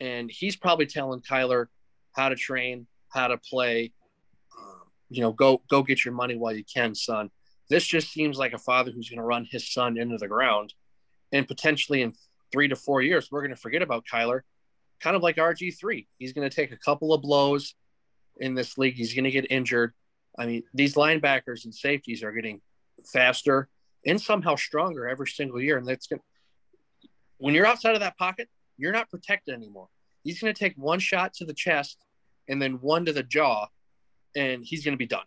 [0.00, 1.66] And he's probably telling Kyler
[2.12, 3.92] how to train, how to play.
[4.58, 7.30] Um, you know, go go get your money while you can, son.
[7.70, 10.74] This just seems like a father who's going to run his son into the ground,
[11.32, 12.14] and potentially in
[12.52, 14.40] three to four years, we're going to forget about Kyler,
[15.00, 16.08] kind of like RG three.
[16.18, 17.76] He's going to take a couple of blows
[18.38, 18.96] in this league.
[18.96, 19.94] He's going to get injured.
[20.36, 22.60] I mean, these linebackers and safeties are getting
[23.06, 23.68] faster
[24.04, 26.20] and somehow stronger every single year, and that's going.
[27.38, 29.88] When you're outside of that pocket, you're not protected anymore.
[30.24, 32.04] He's going to take one shot to the chest
[32.48, 33.68] and then one to the jaw,
[34.34, 35.24] and he's going to be done.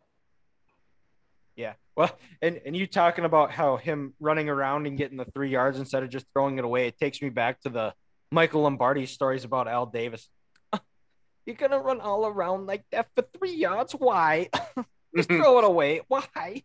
[1.55, 1.73] Yeah.
[1.95, 5.77] Well, and, and you talking about how him running around and getting the three yards
[5.77, 7.93] instead of just throwing it away, it takes me back to the
[8.31, 10.27] Michael Lombardi stories about Al Davis.
[11.45, 13.93] You're gonna run all around like that for three yards.
[13.93, 14.49] Why?
[15.15, 16.01] just throw it away.
[16.07, 16.63] Why?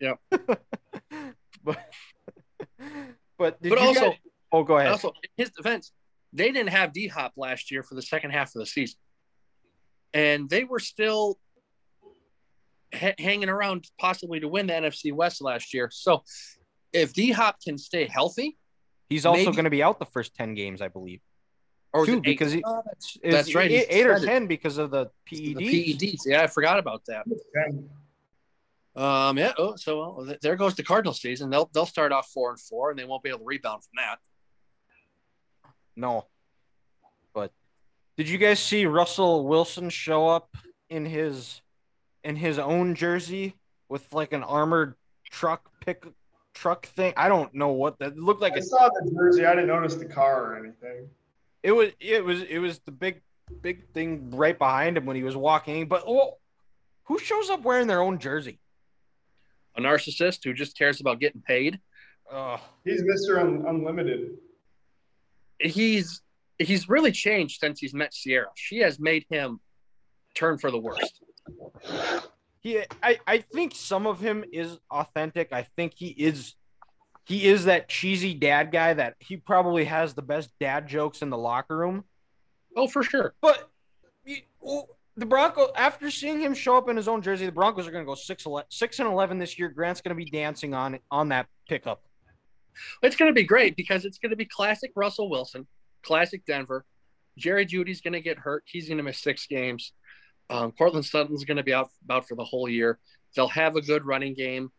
[0.00, 0.14] Yeah.
[0.30, 1.78] but
[3.36, 4.18] but, but also, guys,
[4.52, 4.92] oh, go ahead.
[4.92, 5.92] Also, his defense,
[6.32, 8.98] they didn't have D Hop last year for the second half of the season,
[10.14, 11.38] and they were still
[12.94, 15.90] ha- hanging around possibly to win the NFC West last year.
[15.92, 16.22] So,
[16.92, 18.56] if D Hop can stay healthy,
[19.08, 21.20] he's also going to be out the first ten games, I believe.
[21.92, 25.06] Or two because he, oh, that's, that's, right, eight, eight or ten because of the
[25.30, 25.56] PEDs.
[25.56, 27.24] The PEDs, yeah, I forgot about that.
[28.94, 29.52] Um, yeah.
[29.56, 31.50] Oh, so well, there goes the Cardinal season.
[31.50, 33.92] They'll they'll start off four and four, and they won't be able to rebound from
[33.96, 34.18] that.
[35.96, 36.26] No.
[37.32, 37.52] But
[38.16, 40.56] did you guys see Russell Wilson show up
[40.90, 41.62] in his
[42.28, 43.56] in his own jersey
[43.88, 44.94] with like an armored
[45.30, 46.06] truck pick
[46.52, 47.14] truck thing?
[47.16, 48.52] I don't know what that looked like.
[48.52, 49.46] I saw the jersey.
[49.46, 51.08] I didn't notice the car or anything.
[51.62, 53.22] It was it was it was the big
[53.62, 55.88] big thing right behind him when he was walking.
[55.88, 56.36] But oh,
[57.04, 58.60] who shows up wearing their own jersey?
[59.76, 61.80] A narcissist who just cares about getting paid.
[62.30, 63.40] Uh, he's Mr.
[63.40, 64.36] Un- Unlimited.
[65.58, 66.20] He's
[66.58, 68.48] he's really changed since he's met Ciara.
[68.54, 69.60] She has made him
[70.34, 71.22] turn for the worst.
[72.60, 75.52] He, I, I think some of him is authentic.
[75.52, 76.54] I think he is
[77.24, 81.30] he is that cheesy dad guy that he probably has the best dad jokes in
[81.30, 82.04] the locker room.
[82.76, 83.34] Oh, for sure.
[83.40, 83.70] But
[84.24, 88.04] the Broncos, after seeing him show up in his own jersey, the Broncos are going
[88.04, 89.68] to go six, six and eleven this year.
[89.68, 92.02] Grant's going to be dancing on on that pickup.
[93.02, 95.66] It's going to be great because it's going to be classic Russell Wilson,
[96.02, 96.84] classic Denver.
[97.36, 98.64] Jerry Jeudy's going to get hurt.
[98.66, 99.92] He's going to miss six games.
[100.50, 102.98] Um, Courtland Sutton's going to be out about for the whole year.
[103.36, 104.70] They'll have a good running game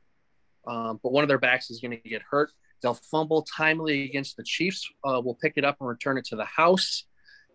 [0.68, 2.52] um, but one of their backs is going to get hurt.
[2.82, 4.88] They'll fumble timely against the Chiefs.
[5.04, 7.06] Uh, we'll pick it up and return it to the house,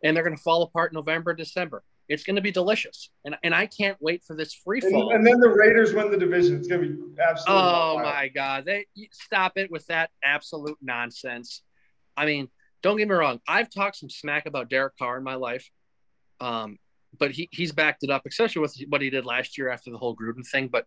[0.03, 1.83] and they're going to fall apart November, December.
[2.09, 5.11] It's going to be delicious, and and I can't wait for this free fall.
[5.11, 6.59] And, and then the Raiders win the division.
[6.59, 7.65] It's going to be absolutely.
[7.65, 8.67] Oh my God!
[8.67, 11.63] They stop it with that absolute nonsense.
[12.15, 12.49] I mean,
[12.83, 13.41] don't get me wrong.
[13.49, 15.71] I've talked some smack about Derek Carr in my life,
[16.41, 16.79] um,
[17.19, 19.99] but he he's backed it up, especially with what he did last year after the
[19.99, 20.69] whole Gruden thing.
[20.69, 20.87] But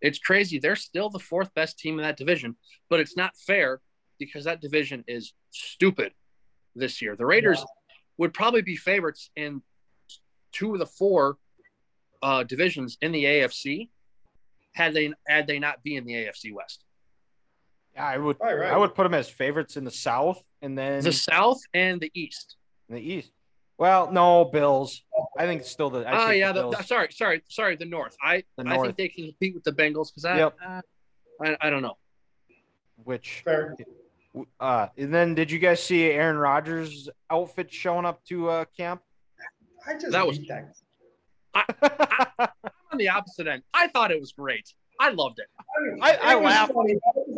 [0.00, 0.58] it's crazy.
[0.58, 2.56] They're still the fourth best team in that division,
[2.88, 3.80] but it's not fair
[4.18, 6.12] because that division is stupid
[6.74, 7.16] this year.
[7.16, 7.94] The Raiders yeah.
[8.18, 9.62] would probably be favorites in
[10.52, 11.36] two of the four
[12.22, 13.88] uh, divisions in the AFC
[14.74, 16.84] had they had they not be in the AFC West.
[17.94, 18.72] Yeah, I would right, right.
[18.72, 22.10] I would put them as favorites in the South and then the South and the
[22.14, 22.56] East.
[22.88, 23.32] In the East.
[23.78, 25.02] Well, no, Bills.
[25.38, 26.04] I think it's still the.
[26.06, 27.76] Oh yeah, the, the, sorry, sorry, sorry.
[27.76, 28.16] The North.
[28.20, 28.80] I the North.
[28.80, 30.56] I think they can compete with the Bengals because I, yep.
[30.64, 30.80] Uh,
[31.40, 31.96] I I don't know.
[33.04, 33.42] Which.
[33.44, 33.76] Fair.
[34.60, 39.00] Uh, and then did you guys see Aaron Rodgers' outfit showing up to uh, camp?
[39.86, 40.40] I just that was.
[40.48, 40.72] That.
[41.54, 43.62] I, I, I'm on the opposite end.
[43.72, 44.74] I thought it was great.
[45.00, 45.46] I loved it.
[45.58, 46.72] I, mean, I, I laughed.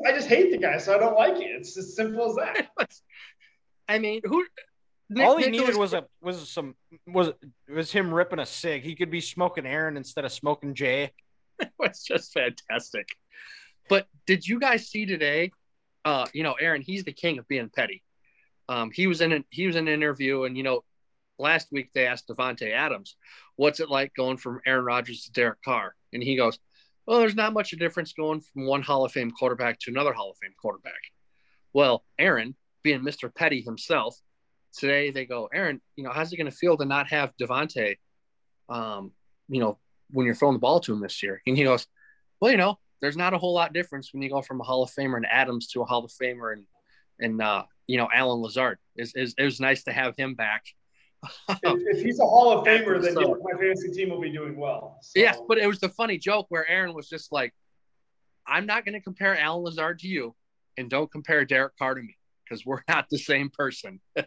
[0.07, 1.51] I just hate the guy, so I don't like it.
[1.51, 2.69] It's as simple as that.
[3.89, 4.47] I mean, who
[5.11, 7.31] Nick- All he Nick needed was a was some was
[7.69, 8.83] was him ripping a cig.
[8.85, 11.13] He could be smoking Aaron instead of smoking Jay.
[11.61, 13.07] It was just fantastic.
[13.91, 15.51] But did you guys see today?
[16.07, 18.03] Uh, you know, Aaron, he's the king of being petty.
[18.71, 20.85] Um, he was in a, he was in an interview, and you know,
[21.39, 23.17] last week they asked Davante Adams,
[23.57, 26.59] "What's it like going from Aaron Rodgers to Derek Carr?" And he goes,
[27.07, 29.91] "Well, there's not much of a difference going from one Hall of Fame quarterback to
[29.91, 31.03] another Hall of Fame quarterback."
[31.75, 33.35] Well, Aaron, being Mr.
[33.35, 34.17] Petty himself,
[34.77, 37.99] today they go, Aaron, you know, how's it going to feel to not have Davante,
[38.69, 39.13] um,
[39.49, 39.79] you know,
[40.11, 41.41] when you're throwing the ball to him this year?
[41.47, 41.87] And he goes,
[42.41, 44.83] well, you know, there's not a whole lot difference when you go from a Hall
[44.83, 46.65] of Famer and Adams to a Hall of Famer and
[47.19, 48.79] and uh, you know Allen Lazard.
[48.97, 50.65] Is is it was nice to have him back.
[51.63, 54.99] If, he's a Hall of Famer, then so- my fantasy team will be doing well.
[55.03, 57.53] So, Yes, but it was the funny joke where Aaron was just like,
[58.47, 60.35] "I'm not going to compare Allen Lazard to you,
[60.79, 62.17] and don't compare Derek Carr to me
[62.51, 64.01] because we're not the same person."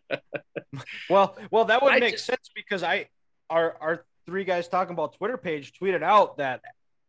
[1.09, 3.07] Well, well, that would I make just- sense because I
[3.49, 6.61] our our three guys talking about Twitter page tweeted out that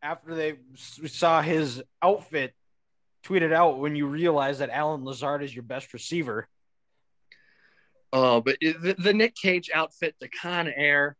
[0.03, 2.53] after they saw his outfit,
[3.25, 6.47] tweeted out when you realize that Allen Lazard is your best receiver.
[8.13, 11.17] Uh, but the, the Nick Cage outfit, the Con Air,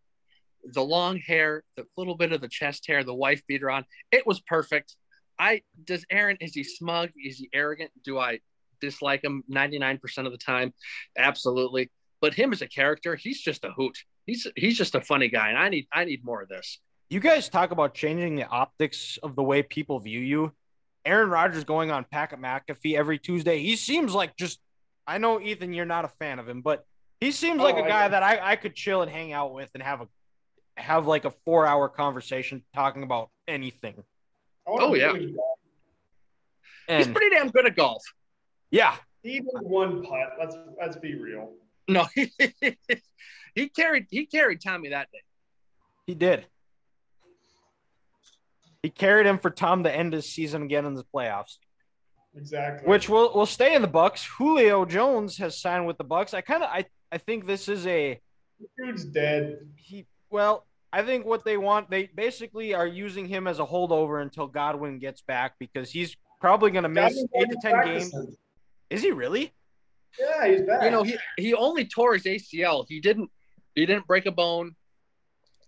[0.63, 4.27] the long hair, the little bit of the chest hair, the wife beater on, it
[4.27, 4.95] was perfect.
[5.39, 7.09] I does Aaron is he smug?
[7.17, 7.91] Is he arrogant?
[8.03, 8.39] Do I
[8.81, 10.73] dislike him 99% of the time?
[11.17, 11.91] Absolutely.
[12.21, 13.97] But him as a character, he's just a hoot.
[14.25, 16.79] He's he's just a funny guy, and I need I need more of this.
[17.09, 20.51] You guys talk about changing the optics of the way people view you.
[21.05, 23.59] Aaron Rodgers going on Pat McAfee every Tuesday.
[23.59, 24.59] He seems like just.
[25.05, 26.83] I know Ethan, you're not a fan of him, but
[27.19, 29.53] he seems like Oh, a I- guy that I, I could chill and hang out
[29.53, 30.07] with and have a
[30.77, 33.93] have like a four hour conversation talking about anything.
[34.67, 35.11] I Oh, yeah.
[35.11, 35.59] doing golf.
[36.87, 38.03] He's pretty damn good at golf.
[38.75, 40.33] Yeah, He did one putt.
[40.39, 41.53] Let's let's be real.
[41.87, 42.05] No,
[43.55, 45.21] he carried he carried Tommy that day.
[46.07, 46.45] he did.
[48.83, 51.57] He carried him for Tom to end his season again in the playoffs.
[52.35, 52.85] Exactly.
[52.87, 54.25] which will will stay in the Bucks.
[54.37, 56.33] Julio Jones has signed with the Bucks.
[56.33, 58.19] I kind of I I think this is a
[58.77, 59.59] dude's dead.
[59.77, 64.21] he well I think what they want they basically are using him as a holdover
[64.21, 68.13] until Godwin gets back because he's probably going to miss Godwin's eight to ten games.
[68.89, 68.97] Practicing.
[68.97, 69.53] Is he really?
[70.19, 70.83] Yeah, he's back.
[70.83, 73.29] you know he, he only tore his acl he didn't
[73.73, 74.75] he didn't break a bone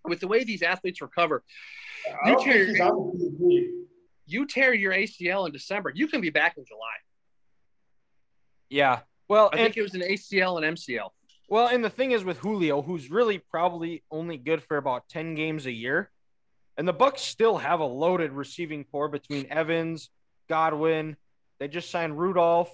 [0.05, 1.43] with the way these athletes recover
[2.25, 3.87] you think he's on the PUP.
[4.25, 6.79] you tear your acl in december you can be back in july
[8.69, 8.99] Yeah.
[9.27, 11.09] Well, i and think it was an acl and mcl
[11.49, 15.33] well, and the thing is with Julio, who's really probably only good for about ten
[15.33, 16.09] games a year,
[16.77, 20.09] and the Bucks still have a loaded receiving corps between Evans,
[20.49, 21.15] Godwin.
[21.59, 22.69] They just signed Rudolph,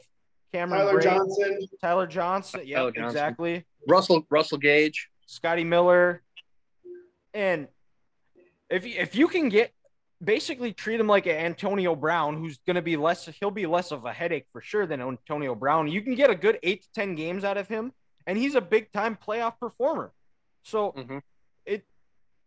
[0.54, 1.60] Cameron Tyler Brate, Johnson.
[1.82, 2.62] Tyler Johnson.
[2.66, 3.10] Yeah, Tyler Johnson.
[3.18, 3.66] exactly.
[3.88, 6.22] russell russell gage Scotty Miller.
[7.34, 7.68] And
[8.70, 9.72] if you, if you can get
[10.24, 13.92] basically treat him like an Antonio Brown, who's going to be less, he'll be less
[13.92, 15.88] of a headache for sure than Antonio Brown.
[15.90, 17.92] You can get a good eight to 10 games out of him,
[18.28, 20.14] and he's a big time playoff performer.
[20.64, 21.22] So Mhm.
[21.66, 21.86] it,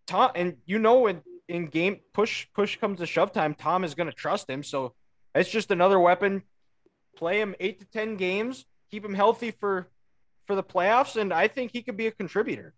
[0.07, 3.95] Tom, and you know, in, in game push, push comes to shove time, Tom is
[3.95, 4.62] going to trust him.
[4.62, 4.95] So
[5.35, 6.45] it's just another weapon.
[7.16, 9.88] Play him eight to 10 games, keep him healthy for,
[10.46, 12.74] for the playoffs, and I think he could be a contributor.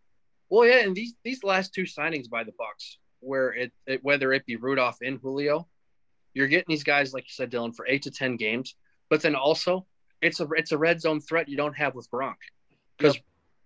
[0.49, 4.33] well yeah and these these last two signings by the bucks where it, it whether
[4.33, 5.67] it be rudolph and julio
[6.35, 8.75] you're getting these guys like you said dylan for eight to ten games
[9.11, 9.85] but then also
[10.23, 12.41] it's a it's a red zone threat you don't have with gronk
[12.97, 13.19] because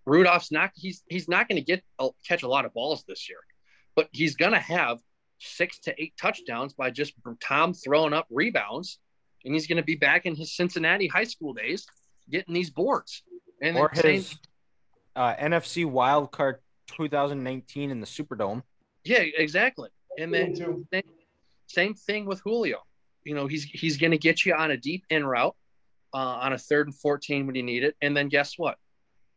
[0.05, 1.85] Rudolph's not he's he's not going to get
[2.27, 3.39] catch a lot of balls this year,
[3.95, 4.99] but he's going to have
[5.39, 8.99] six to eight touchdowns by just Tom throwing up rebounds,
[9.45, 11.87] and he's going to be back in his Cincinnati high school days
[12.31, 13.23] getting these boards.
[13.61, 14.39] And or then same, his
[15.17, 16.57] uh, NFC wild card
[16.89, 18.63] 2019 in the Superdome.
[19.05, 19.91] yeah, exactly.
[20.19, 20.87] And then too.
[21.67, 22.79] same thing with Julio.
[23.25, 25.55] You know, he's he's going to get you on a deep in route
[26.13, 27.97] uh, on a third and 14 when you need it.
[28.03, 28.77] And then guess what?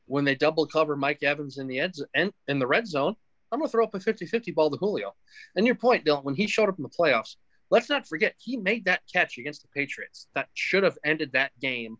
[0.08, 3.16] When they double cover Mike Evans in the ed in, in the red zone,
[3.52, 5.14] I'm going to throw up a 50-50 ball to Julio.
[5.56, 7.36] And your point, Dylan, when he showed up in the playoffs,
[7.72, 11.52] let's not forget he made that catch against the Patriots that should have ended that
[11.62, 11.98] game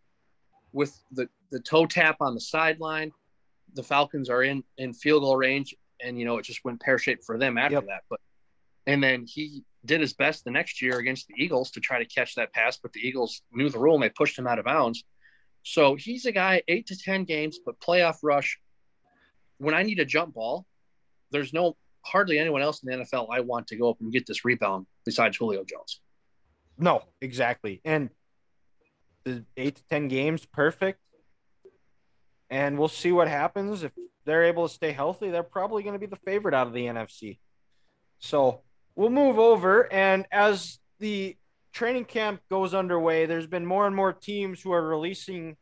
[0.74, 3.12] with the the toe tap on the sideline.
[3.74, 6.98] The Falcons are in in field goal range, and you know it just went pear
[6.98, 7.86] shaped for them after Yep.
[7.88, 8.02] that.
[8.10, 8.20] But
[8.88, 12.06] and then he did his best the next year against the Eagles to try to
[12.06, 14.66] catch that pass, but the Eagles knew the rule and they pushed him out of
[14.66, 15.04] bounds.
[15.64, 18.60] So he's a guy eight to ten games, but playoff rush.
[19.58, 20.66] When I need a jump ball,
[21.32, 24.26] there's no hardly anyone else in the NFL I want to go up and get
[24.28, 26.02] this rebound besides Julio Jones.
[26.78, 27.82] No, exactly.
[27.86, 28.10] And
[29.24, 31.00] the eight to ten games, perfect.
[32.50, 33.84] and we'll see what happens.
[33.84, 33.92] If
[34.26, 36.86] they're able to stay healthy, they're probably going to be the favorite out of the
[36.86, 37.40] NFC.
[38.20, 38.62] So
[38.96, 41.38] we'll move over, and as the
[41.74, 45.58] training camp goes underway, there's been more and more teams who are releasing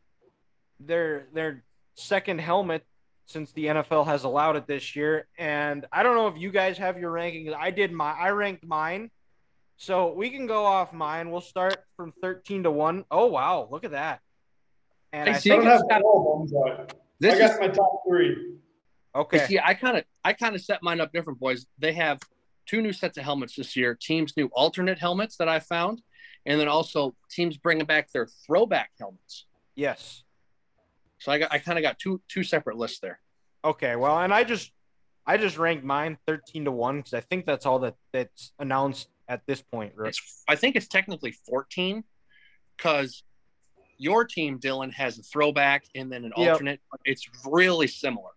[0.80, 1.64] their their
[1.96, 2.84] second helmet
[3.26, 5.26] since the NFL has allowed it this year.
[5.38, 7.54] And I don't know if you guys have your rankings.
[7.54, 9.10] I did my I ranked mine.
[9.76, 11.30] So we can go off mine.
[11.30, 13.04] We'll start from 13 to 1.
[13.10, 14.20] Oh wow, look at that.
[15.12, 18.02] And I, I don't have all of them, but this I got is, my top
[18.06, 18.54] three.
[19.14, 19.46] Okay.
[19.46, 21.66] See, I kind of I kind of set mine up different, boys.
[21.78, 22.18] They have
[22.66, 23.96] two new sets of helmets this year.
[24.00, 26.02] Teams new alternate helmets that I found,
[26.46, 29.46] and then also teams bringing back their throwback helmets.
[29.76, 30.24] Yes.
[31.18, 33.20] So I got I kind of got two two separate lists there.
[33.64, 34.72] Okay, well, and I just
[35.26, 39.08] I just ranked mine thirteen to one because I think that's all that that's announced
[39.28, 39.92] at this point.
[39.96, 40.08] Right?
[40.08, 42.04] It's, I think it's technically fourteen
[42.76, 43.22] because
[43.96, 46.52] your team, Dylan, has a throwback and then an yep.
[46.52, 46.80] alternate.
[47.04, 48.30] It's really similar.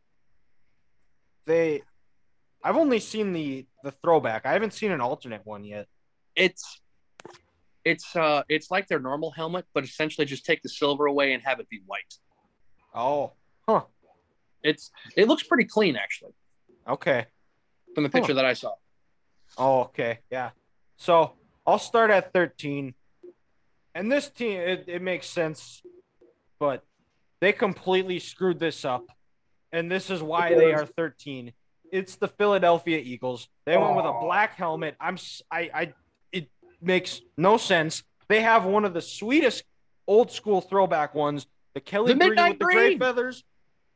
[1.45, 1.81] They,
[2.63, 4.45] I've only seen the the throwback.
[4.45, 5.88] I haven't seen an alternate one yet.
[6.35, 6.81] It's
[7.85, 11.41] it's uh it's like their normal helmet, but essentially just take the silver away and
[11.43, 12.13] have it be white.
[12.93, 13.33] Oh,
[13.67, 13.83] huh.
[14.63, 16.33] It's it looks pretty clean actually.
[16.88, 17.25] Okay.
[17.95, 18.35] From the picture huh.
[18.35, 18.73] that I saw.
[19.57, 20.19] Oh, okay.
[20.29, 20.49] Yeah.
[20.97, 21.33] So
[21.65, 22.93] I'll start at 13.
[23.95, 25.81] And this team, it, it makes sense,
[26.59, 26.83] but
[27.39, 29.05] they completely screwed this up.
[29.71, 31.53] And this is why they are 13.
[31.91, 33.47] It's the Philadelphia Eagles.
[33.65, 34.95] They went with a black helmet.
[34.99, 35.17] I'm
[35.51, 35.93] I I
[36.31, 36.49] it
[36.81, 38.03] makes no sense.
[38.27, 39.63] They have one of the sweetest
[40.05, 43.43] old school throwback ones, the Kelly the green with the gray feathers.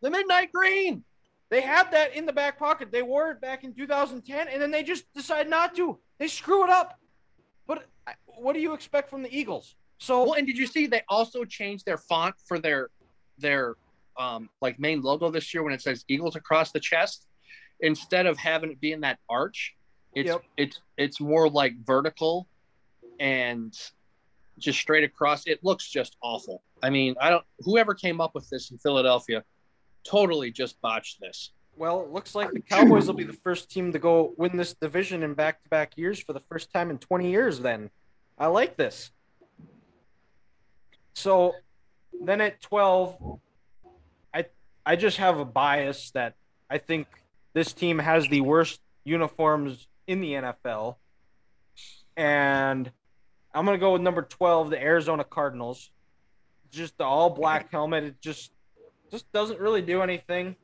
[0.01, 1.03] The midnight green.
[1.49, 2.91] They had that in the back pocket.
[2.91, 5.99] They wore it back in 2010, and then they just decide not to.
[6.21, 6.99] They screw it up.
[7.65, 7.87] But
[8.27, 9.73] what do you expect from the Eagles?
[9.97, 12.89] So well, and did you see they also changed their font for their
[13.39, 13.73] their
[14.19, 17.25] um like main logo this year when it says Eagles across the chest
[17.79, 19.73] instead of having it be in that arch,
[20.13, 20.43] it's yep.
[20.57, 22.47] it's it's more like vertical
[23.19, 23.75] and
[24.59, 25.47] just straight across.
[25.47, 26.61] It looks just awful.
[26.83, 29.43] I mean, I don't whoever came up with this in Philadelphia
[30.03, 31.51] totally just botched this.
[31.77, 34.73] Well, it looks like the Cowboys will be the first team to go win this
[34.73, 37.89] division in back to back years for the first time in 20 years, then.
[38.37, 39.11] I like this.
[41.13, 41.53] So
[42.21, 43.39] then at 12,
[44.33, 44.45] I
[44.85, 46.35] I just have a bias that
[46.69, 47.07] I think
[47.53, 50.95] this team has the worst uniforms in the NFL.
[52.17, 52.91] And
[53.53, 55.89] I'm going to go with number 12, the Arizona Cardinals.
[56.71, 58.03] Just the all black helmet.
[58.05, 58.51] It just
[59.09, 60.55] just doesn't really do anything.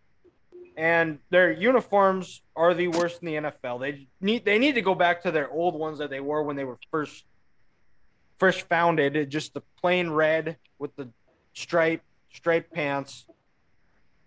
[0.78, 3.80] And their uniforms are the worst in the NFL.
[3.80, 6.56] They need they need to go back to their old ones that they wore when
[6.56, 7.26] they were first
[8.38, 9.30] first founded.
[9.32, 11.10] Just the plain red with the
[11.54, 13.26] stripe striped pants.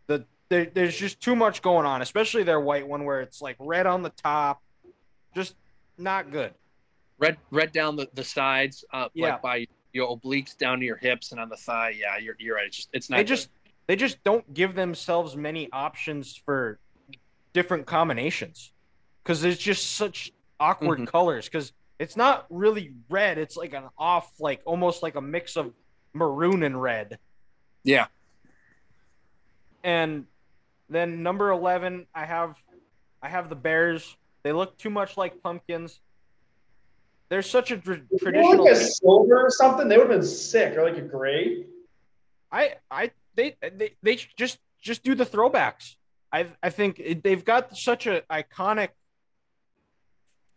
[0.08, 3.54] The there, there's just too much going on, especially their white one where it's like
[3.60, 4.60] red on the top.
[5.36, 5.54] Just
[5.96, 6.52] not good.
[7.18, 9.34] Red red down the, the sides, uh, yeah.
[9.34, 11.94] like by your obliques down to your hips and on the thigh.
[11.96, 12.66] Yeah, you're, you're right.
[12.66, 13.18] It's just it's not.
[13.18, 13.28] They good.
[13.28, 13.50] just
[13.90, 16.78] they just don't give themselves many options for
[17.52, 18.70] different combinations.
[19.20, 20.30] Because it's just such
[20.60, 21.06] awkward mm-hmm.
[21.06, 21.46] colors.
[21.46, 25.72] Because it's not really red it's like an off like almost like a mix of
[26.12, 27.18] maroon and red.
[27.82, 28.06] Yeah.
[29.82, 30.26] And
[30.88, 32.54] then number 11 i have
[33.20, 34.16] i have the bears.
[34.44, 35.98] They look too much like pumpkins.
[37.28, 39.88] They're such a tr- traditional like a silver or something.
[39.88, 41.66] They would have been sick or like a gray.
[42.52, 45.96] I i they they they just just do the throwbacks.
[46.32, 48.90] I I think it, they've got such a iconic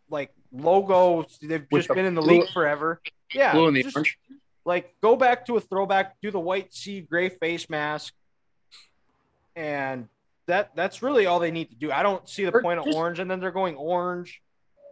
[0.10, 1.26] like logo.
[1.42, 3.02] They've With just the been in the blue, league forever.
[3.34, 4.18] Yeah, blue and the just, orange.
[4.66, 6.16] Like go back to a throwback.
[6.22, 8.14] Do the white C gray face mask,
[9.56, 10.08] and
[10.48, 11.92] that that's really all they need to do.
[11.92, 14.42] I don't see the or point just, of orange, and then they're going orange.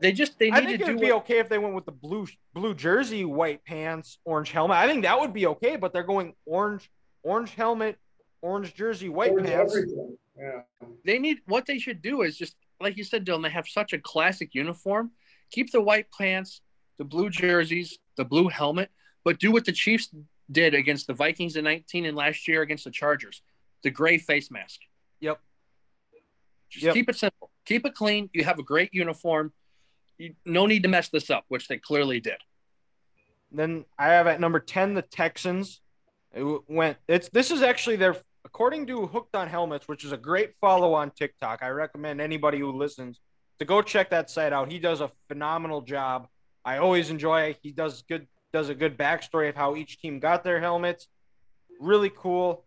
[0.01, 1.91] They just they need I think to it'd be okay if they went with the
[1.91, 4.77] blue blue jersey, white pants, orange helmet.
[4.77, 6.89] I think that would be okay, but they're going orange
[7.23, 7.97] orange helmet,
[8.41, 9.77] orange jersey, white orange pants.
[10.37, 10.61] Yeah.
[11.05, 13.43] They need what they should do is just like you said, Dylan.
[13.43, 15.11] They have such a classic uniform.
[15.51, 16.61] Keep the white pants,
[16.97, 18.89] the blue jerseys, the blue helmet,
[19.23, 20.09] but do what the Chiefs
[20.51, 23.41] did against the Vikings in 19 and last year against the Chargers,
[23.83, 24.79] the gray face mask.
[25.19, 25.39] Yep.
[26.69, 26.93] Just yep.
[26.93, 27.51] keep it simple.
[27.65, 28.29] Keep it clean.
[28.33, 29.53] You have a great uniform.
[30.17, 32.37] You, no need to mess this up, which they clearly did.
[33.51, 35.80] Then I have at number 10 the Texans.
[36.33, 36.97] It went.
[37.07, 38.15] It's this is actually their
[38.45, 41.61] according to Hooked on Helmets, which is a great follow on TikTok.
[41.61, 43.19] I recommend anybody who listens
[43.59, 44.71] to go check that site out.
[44.71, 46.27] He does a phenomenal job.
[46.65, 47.59] I always enjoy it.
[47.61, 51.07] He does good does a good backstory of how each team got their helmets.
[51.79, 52.65] Really cool.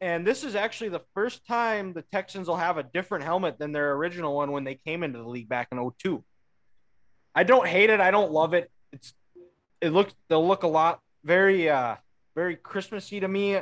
[0.00, 3.72] And this is actually the first time the Texans will have a different helmet than
[3.72, 6.24] their original one when they came into the league back in 02.
[7.34, 8.00] I don't hate it.
[8.00, 8.70] I don't love it.
[8.92, 9.14] It's
[9.80, 11.96] it looks they'll look a lot very uh
[12.34, 13.60] very Christmassy to me.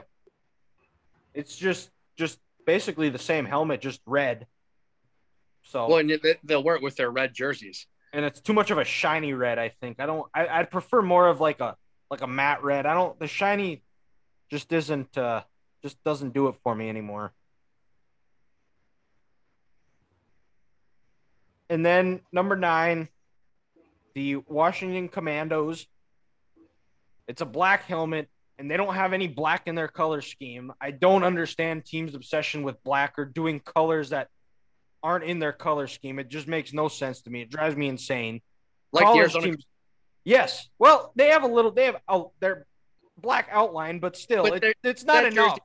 [1.34, 4.46] It's just just basically the same helmet, just red.
[5.62, 7.86] So Well, and they- they'll wear it with their red jerseys.
[8.12, 9.58] and it's too much of a shiny red.
[9.58, 10.28] I think I don't.
[10.34, 11.76] I, I'd prefer more of like a
[12.10, 12.86] like a matte red.
[12.86, 13.18] I don't.
[13.18, 13.82] The shiny
[14.50, 15.16] just isn't.
[15.16, 15.44] uh
[15.82, 17.32] Just doesn't do it for me anymore.
[21.68, 23.08] And then number nine,
[24.14, 25.86] the Washington Commandos.
[27.28, 28.28] It's a black helmet,
[28.60, 30.70] and they don't have any black in their color scheme.
[30.82, 34.28] I don't understand teams' obsession with black or doing colors that
[35.02, 36.18] aren't in their color scheme.
[36.18, 37.40] It just makes no sense to me.
[37.40, 38.42] It drives me insane.
[38.92, 39.66] Like the Arizona teams-
[40.24, 40.68] Yes.
[40.78, 41.70] Well, they have a little.
[41.70, 42.66] They have oh, their
[43.16, 45.52] black outline, but still, But it, it's not enough.
[45.52, 45.62] jersey-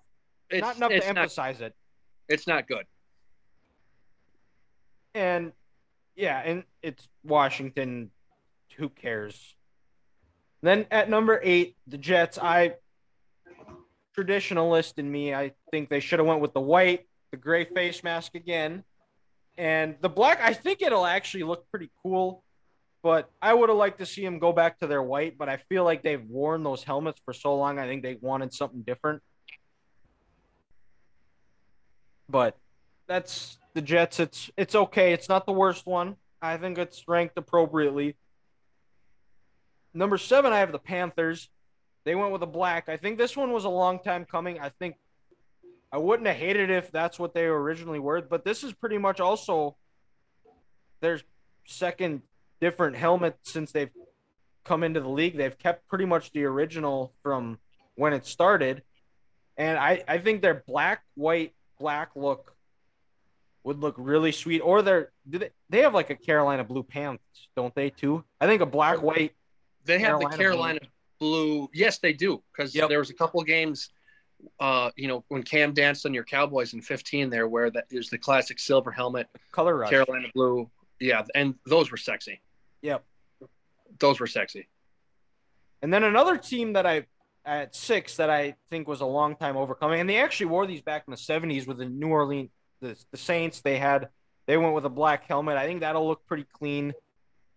[0.51, 1.75] it's, not enough to not, emphasize it.
[2.29, 2.85] it's not good.
[5.13, 5.51] And
[6.15, 8.11] yeah, and it's Washington.
[8.77, 9.55] Who cares?
[10.61, 12.39] Then at number eight, the Jets.
[12.41, 12.75] I
[14.17, 15.33] traditionalist in me.
[15.33, 18.83] I think they should have went with the white, the gray face mask again,
[19.57, 20.39] and the black.
[20.41, 22.43] I think it'll actually look pretty cool.
[23.03, 25.37] But I would have liked to see them go back to their white.
[25.37, 27.77] But I feel like they've worn those helmets for so long.
[27.77, 29.21] I think they wanted something different.
[32.27, 32.57] But
[33.05, 34.19] that's the Jets.
[34.19, 35.13] It's it's okay.
[35.13, 36.15] It's not the worst one.
[36.41, 38.15] I think it's ranked appropriately.
[39.93, 41.47] Number seven, I have the Panthers.
[42.05, 42.87] They went with a black.
[42.87, 44.59] I think this one was a long time coming.
[44.59, 44.95] I think
[45.91, 48.97] I wouldn't have hated it if that's what they originally were, but this is pretty
[48.97, 49.75] much also
[51.01, 51.19] their
[51.65, 52.21] second
[52.61, 53.91] different helmet since they've
[54.63, 55.35] come into the league.
[55.35, 57.59] They've kept pretty much the original from
[57.95, 58.83] when it started.
[59.57, 62.55] And I, I think their black, white, black look
[63.63, 64.59] would look really sweet.
[64.59, 67.23] Or their do they they have like a Carolina blue pants,
[67.55, 68.23] don't they too?
[68.39, 69.33] I think a black, white.
[69.85, 70.89] They have Carolina the Carolina blue.
[71.73, 72.41] Yes, they do.
[72.51, 72.89] Because Yep.
[72.89, 73.89] there was a couple of games,
[74.59, 78.09] uh, you know, when Cam danced on your Cowboys in 15 there, where that is
[78.09, 79.89] the classic silver helmet, Color rush.
[79.89, 80.69] Carolina blue.
[80.99, 82.41] Yeah, and those were sexy.
[82.81, 83.03] Yep.
[83.99, 84.67] Those were sexy.
[85.81, 87.05] And then another team that I
[87.45, 90.81] at six that I think was a long time overcoming, and they actually wore these
[90.81, 92.49] back in the seventies with the New Orleans
[92.81, 93.61] the, the Saints.
[93.61, 94.09] They had
[94.47, 95.57] they went with a black helmet.
[95.57, 96.93] I think that'll look pretty clean.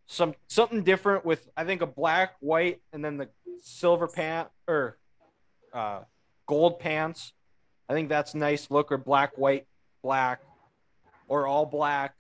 [0.06, 3.28] Some something different with I think a black, white, and then the
[3.62, 4.98] silver pant or
[5.72, 6.00] uh,
[6.46, 7.32] gold pants.
[7.88, 9.66] I think that's nice look or black, white,
[10.02, 10.40] black,
[11.26, 12.14] or all black.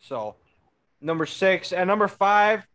[0.00, 0.36] So
[1.00, 2.66] number six and number five,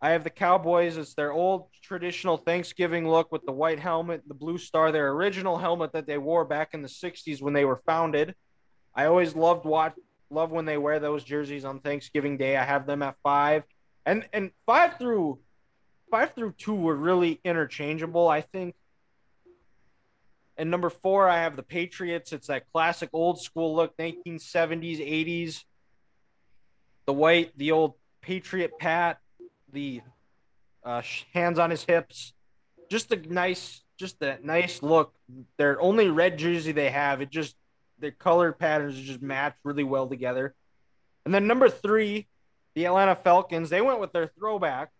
[0.00, 0.96] I have the Cowboys.
[0.96, 5.56] It's their old traditional Thanksgiving look with the white helmet, the blue star, their original
[5.56, 8.34] helmet that they wore back in the 60s when they were founded.
[8.94, 9.94] I always loved watch
[10.30, 12.56] love when they wear those jerseys on Thanksgiving Day.
[12.56, 13.62] I have them at 5.
[14.04, 15.40] And and 5 through
[16.10, 18.74] 5 through 2 were really interchangeable, I think.
[20.56, 22.32] And number 4, I have the Patriots.
[22.32, 25.64] It's that classic old school look, 1970s, 80s.
[27.06, 29.18] The white, the old Patriot pat,
[29.72, 30.00] the
[30.84, 31.02] uh,
[31.34, 32.32] hands on his hips.
[32.90, 35.14] Just a nice, just that nice look.
[35.58, 37.54] Their only red jersey they have, it just
[37.98, 40.54] their color patterns just match really well together.
[41.24, 42.28] And then number three,
[42.74, 44.90] the Atlanta Falcons, they went with their throwback,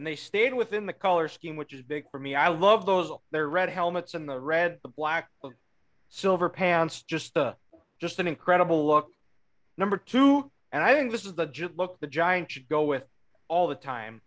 [0.00, 2.34] and they stayed within the color scheme, which is big for me.
[2.34, 5.50] I love those their red helmets and the red, the black, the
[6.08, 7.02] silver pants.
[7.02, 7.54] Just a
[8.00, 9.10] just an incredible look.
[9.76, 13.04] Number two, and I think this is the look the Giants should go with
[13.46, 14.22] all the time.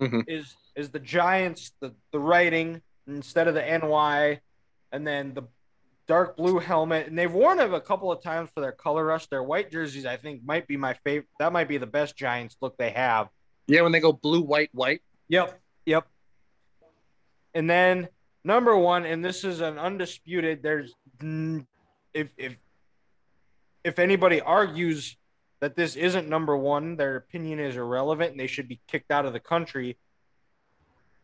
[0.00, 0.24] Mhm.
[0.26, 4.40] Is is the Giants the the writing instead of the NY,
[4.90, 5.44] and then the
[6.08, 9.28] dark blue helmet, and they've worn it a couple of times for their color rush.
[9.28, 11.28] Their white jerseys, I think, might be my favorite.
[11.38, 13.28] That might be the best Giants look they have.
[13.68, 15.02] Yeah, when they go blue, white, white.
[15.28, 15.60] Yep.
[15.86, 16.06] Yep.
[17.54, 18.08] And then
[18.44, 20.62] number one, and this is an undisputed.
[20.62, 20.94] There's
[22.14, 22.56] if if
[23.84, 25.16] if anybody argues
[25.60, 29.26] that this isn't number one, their opinion is irrelevant and they should be kicked out
[29.26, 29.98] of the country.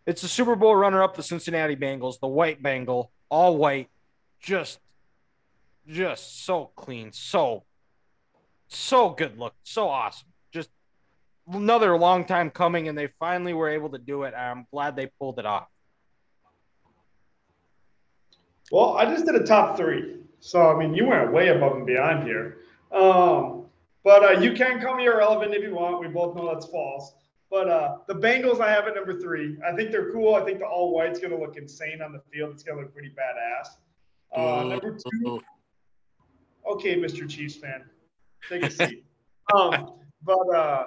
[0.07, 3.89] It's the Super Bowl runner-up, the Cincinnati Bengals, the white Bengal, all white,
[4.41, 4.81] just
[5.87, 7.65] just so clean, so
[8.69, 10.29] so good look, so awesome.
[11.47, 14.35] Just another long time coming, and they finally were able to do it.
[14.35, 15.69] I'm glad they pulled it off.
[18.71, 20.17] Well, I just did a top three.
[20.41, 22.59] So, I mean, you went way above and beyond here.
[22.93, 23.67] Um,
[24.03, 26.01] but uh, you can call me irrelevant if you want.
[26.01, 27.15] We both know that's false.
[27.51, 29.57] But uh, the Bengals, I have at number three.
[29.67, 30.35] I think they're cool.
[30.35, 32.53] I think the all white's going to look insane on the field.
[32.53, 33.69] It's going to look pretty badass.
[34.37, 35.41] Uh, number two.
[36.67, 37.29] Okay, Mr.
[37.29, 37.85] Chiefs fan,
[38.49, 39.05] take a seat.
[39.55, 39.93] um,
[40.23, 40.87] but uh,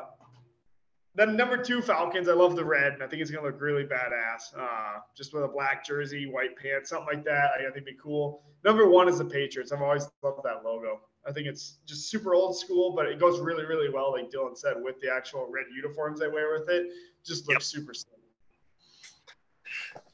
[1.18, 2.30] then number two, Falcons.
[2.30, 4.56] I love the red, and I think it's going to look really badass.
[4.56, 7.52] Uh, just with a black jersey, white pants, something like that.
[7.56, 8.44] I think it'd be cool.
[8.64, 9.72] Number one is the Patriots.
[9.72, 11.02] I've always loved that logo.
[11.28, 14.56] I think it's just super old school, but it goes really, really well, like Dylan
[14.56, 16.92] said, with the actual red uniforms they wear with it.
[17.26, 17.82] Just looks yep.
[17.82, 18.10] super sick.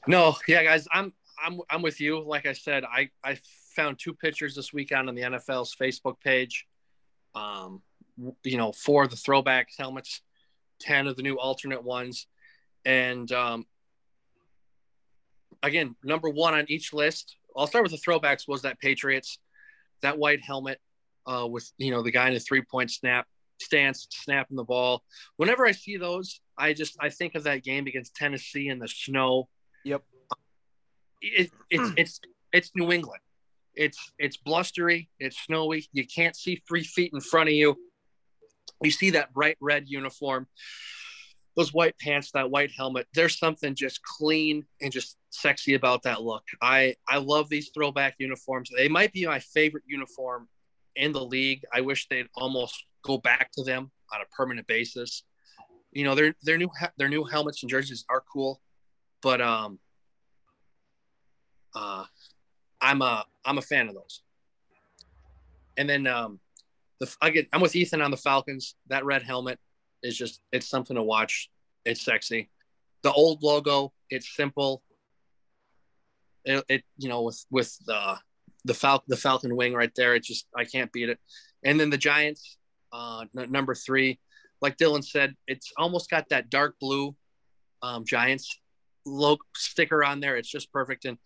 [0.08, 2.24] No, yeah, guys, I'm I'm I'm with you.
[2.24, 3.39] Like I said, I I
[3.76, 6.66] found two pictures this weekend on the NFL's Facebook page.
[7.36, 7.82] Um,
[8.43, 10.22] you know, for the throwback helmets,
[10.84, 12.27] ten of the new alternate ones,
[12.86, 13.65] and um,
[15.63, 17.38] again, number one on each list.
[17.55, 18.47] I'll start with the throwbacks.
[18.47, 19.39] Was that Patriots?
[20.01, 20.79] That white helmet
[21.25, 23.25] uh, with you know the guy in a three point snap
[23.61, 25.03] stance snapping the ball.
[25.38, 28.88] Whenever I see those, I just I think of that game against Tennessee in the
[28.88, 29.47] snow.
[29.86, 30.03] Yep.
[31.21, 32.21] It, it's it's
[32.51, 33.21] it's New England.
[33.75, 35.09] It's it's blustery.
[35.19, 35.88] It's snowy.
[35.93, 37.75] You can't see three feet in front of you.
[38.84, 40.47] You see that bright red uniform,
[41.55, 43.07] those white pants, that white helmet.
[43.13, 46.43] There's something just clean and just sexy about that look.
[46.61, 48.69] I I love these throwback uniforms.
[48.75, 50.47] They might be my favorite uniform
[50.95, 51.63] in the league.
[51.73, 55.23] I wish they'd almost go back to them on a permanent basis.
[55.91, 58.61] You know, their their new their new helmets and jerseys are cool,
[59.21, 59.79] but um,
[61.75, 62.05] uh,
[62.81, 64.21] I'm a I'm a fan of those.
[65.77, 66.39] And then um,
[67.06, 68.76] the I get I'm with Ethan on the Falcons.
[68.88, 69.60] That red helmet
[70.01, 71.49] is just it's something to watch.
[71.86, 72.49] It's sexy.
[73.01, 74.84] The old logo, it's simple.
[76.45, 78.18] It, it you know with with the
[78.66, 80.16] the Falcon the Falcon wing right there.
[80.16, 81.20] It just I can't beat it.
[81.64, 82.58] And then the Giants,
[82.91, 84.20] uh, n- number three,
[84.62, 87.16] like Dylan said, it's almost got that dark blue
[87.82, 88.58] um, Giants
[89.06, 90.38] logo sticker on there.
[90.38, 91.06] It's just perfect.
[91.06, 91.18] And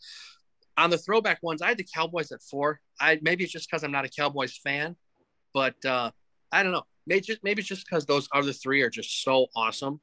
[0.78, 2.80] on the throwback ones, I had the Cowboys at four.
[3.00, 4.96] I maybe it's just because I'm not a Cowboys fan,
[5.58, 6.12] but uh,
[6.52, 6.84] I don't know.
[7.08, 10.00] Maybe just maybe it's just because those other three are just so awesome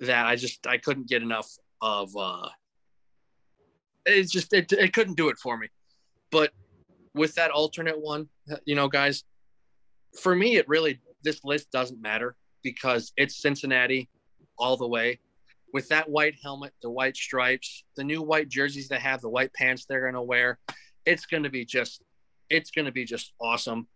[0.00, 1.48] that I just I couldn't get enough
[1.80, 2.14] of.
[2.14, 2.48] uh
[4.04, 5.68] It just it, it couldn't do it for me.
[6.30, 6.50] But
[7.14, 8.28] with that alternate one,
[8.66, 9.24] you know, guys,
[10.20, 14.10] for me, it really, this list doesn't matter because it's Cincinnati
[14.58, 15.18] all the way.
[15.72, 19.54] With that white helmet, the white stripes, the new white jerseys they have, the white
[19.54, 20.58] pants they're going to wear,
[21.06, 22.02] it's going to be just,
[22.50, 23.88] it's going to be just awesome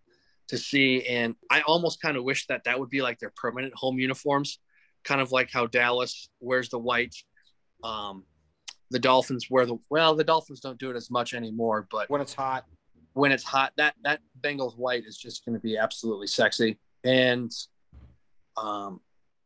[0.48, 1.06] to see.
[1.06, 4.58] And I almost kind of wish that that would be like their permanent home uniforms,
[5.04, 7.14] kind of like how Dallas wears the white.
[7.82, 8.24] Um,
[8.90, 12.20] the Dolphins wear the well, the Dolphins don't do it as much anymore, but when
[12.20, 12.64] it's hot,
[13.14, 16.78] when it's hot, that that Bengals white is just going to be absolutely sexy.
[17.02, 17.50] And
[18.56, 19.00] um,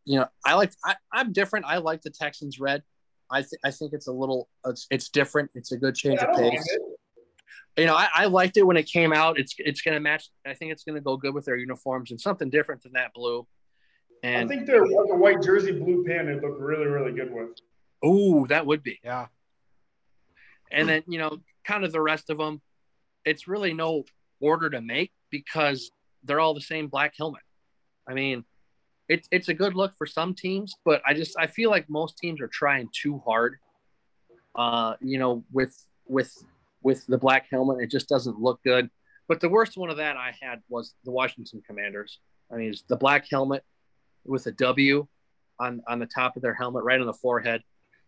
[0.05, 1.67] you know, I like I, I'm different.
[1.67, 2.83] I like the Texans red.
[3.31, 5.51] I th- I think it's a little it's, it's different.
[5.55, 6.79] It's a good change yeah, of pace.
[7.77, 9.39] You know, I, I liked it when it came out.
[9.39, 10.29] It's it's going to match.
[10.47, 13.13] I think it's going to go good with their uniforms and something different than that
[13.15, 13.47] blue.
[14.23, 17.33] And I think their like a white jersey blue pen It looked really really good
[17.33, 17.51] with.
[18.03, 18.99] Oh, that would be.
[19.05, 19.27] Yeah.
[20.71, 22.61] And then, you know, kind of the rest of them,
[23.25, 24.05] it's really no
[24.41, 25.91] order to make because
[26.25, 27.43] they're all the same black helmet.
[28.09, 28.45] I mean,
[29.09, 32.17] it's it's a good look for some teams, but I just I feel like most
[32.19, 33.57] teams are trying too hard.
[34.55, 36.33] Uh, you know, with with
[36.83, 38.91] with the black helmet, it just doesn't look good.
[39.29, 42.19] But the worst one of that I had was the Washington Commanders.
[42.53, 43.65] I mean, it's the black helmet
[44.25, 45.07] with a W
[45.59, 47.63] on on the top of their helmet, right on the forehead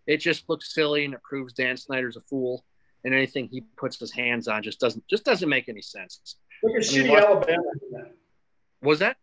[0.07, 2.65] it just looks silly and it proves Dan Snyder's a fool.
[3.05, 6.37] And anything he puts his hands on just doesn't just doesn't make any sense.
[6.63, 7.63] Look at I shitty mean, Alabama.
[8.81, 9.17] Was that?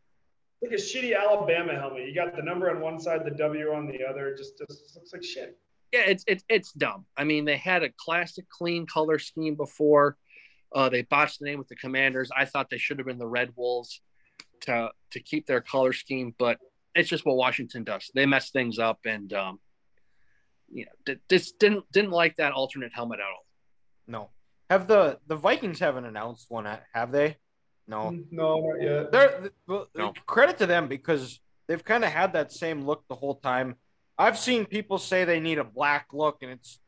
[0.61, 2.05] Look at shitty Alabama helmet.
[2.05, 4.27] You got the number on one side, the W on the other.
[4.27, 5.57] It just, just looks like shit.
[5.91, 7.05] Yeah, it's it's it's dumb.
[7.17, 10.17] I mean, they had a classic clean color scheme before.
[10.73, 12.29] Uh, they botched the name with the Commanders.
[12.35, 14.01] I thought they should have been the Red Wolves
[14.61, 16.57] to to keep their color scheme, but
[16.93, 18.11] it's just what Washington does.
[18.13, 19.59] They mess things up, and um,
[20.71, 23.45] you know, just didn't didn't like that alternate helmet at all.
[24.07, 24.29] No.
[24.69, 26.67] Have the the Vikings haven't announced one?
[26.93, 27.37] Have they?
[27.87, 28.11] No.
[28.11, 29.11] Mm, no, not yet.
[29.11, 30.13] They're well, no.
[30.27, 33.75] credit to them because they've kind of had that same look the whole time.
[34.19, 36.79] I've seen people say they need a black look, and it's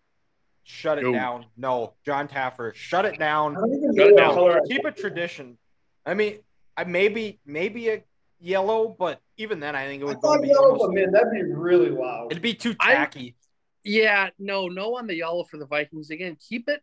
[0.64, 1.14] shut it no.
[1.14, 1.46] down.
[1.56, 3.56] No, Jon Taffer, shut it down.
[3.96, 4.60] Shut it down.
[4.68, 5.58] Keep a tradition.
[6.06, 6.40] I mean,
[6.76, 8.04] I maybe maybe a
[8.40, 10.18] yellow, but even then, I think it would.
[10.18, 12.28] I thought yellow, almost, man, that'd be really loud.
[12.32, 13.36] It'd be too tacky.
[13.84, 16.10] Yeah, no, no on the yellow for the Vikings.
[16.12, 16.82] Again, keep it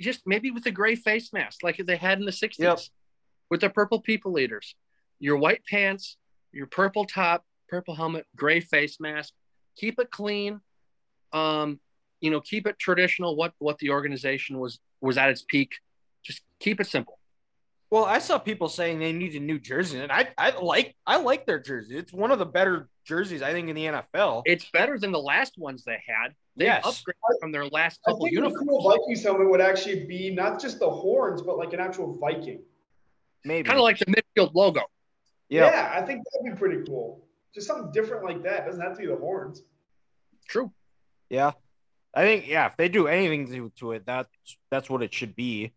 [0.00, 2.80] just maybe with a gray face mask like they had in the 60s yep.
[3.50, 4.74] with the purple people leaders.
[5.18, 6.16] Your white pants,
[6.52, 9.34] your purple top, purple helmet, gray face mask.
[9.76, 10.60] Keep it clean.
[11.32, 11.80] Um,
[12.20, 13.36] you know, keep it traditional.
[13.36, 15.74] What what the organization was was at its peak.
[16.22, 17.18] Just keep it simple.
[17.90, 21.16] Well, I saw people saying they need a new jersey, and I I like I
[21.16, 21.96] like their jersey.
[21.96, 24.42] It's one of the better jerseys I think in the NFL.
[24.44, 26.34] It's better than the last ones they had.
[26.56, 26.84] They Yes.
[26.84, 28.60] upgraded from their last couple I couple think uniforms.
[28.60, 32.16] the cool Vikings helmet would actually be not just the horns, but like an actual
[32.18, 32.60] Viking.
[33.44, 34.82] Maybe Kind of like the midfield logo.
[35.48, 35.70] yeah.
[35.70, 37.24] Yeah, I think that'd be pretty cool.
[37.54, 38.66] Just something different like that.
[38.66, 39.62] doesn't have to be the horns.
[40.48, 40.72] True.
[41.28, 41.52] Yeah.
[42.14, 44.28] I think yeah, if they do anything to, to it, that's
[44.70, 45.72] that's what it should be.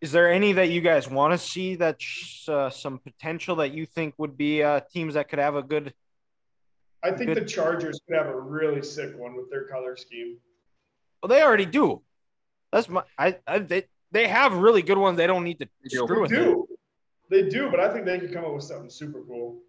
[0.00, 3.84] Is there any that you guys want to see that's uh, some potential that you
[3.86, 5.92] think would be uh, teams that could have a good?
[7.02, 7.38] I think Good.
[7.38, 10.36] the Chargers could have a really sick one with their color scheme.
[11.22, 12.02] Well, they already do.
[12.72, 13.02] That's my.
[13.18, 15.16] I, I they they have really good ones.
[15.16, 16.04] They don't need to They do.
[16.04, 16.36] screw They with it.
[16.36, 16.68] do.
[17.30, 19.60] They do, but I think they could come up with something super cool.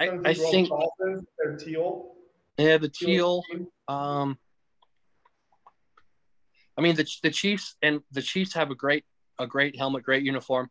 [0.00, 2.14] I, I think the they're teal.
[2.56, 3.42] yeah, the teal.
[3.86, 4.38] Um,
[6.76, 9.04] I mean the the Chiefs and the Chiefs have a great
[9.38, 10.70] a great helmet, great uniform.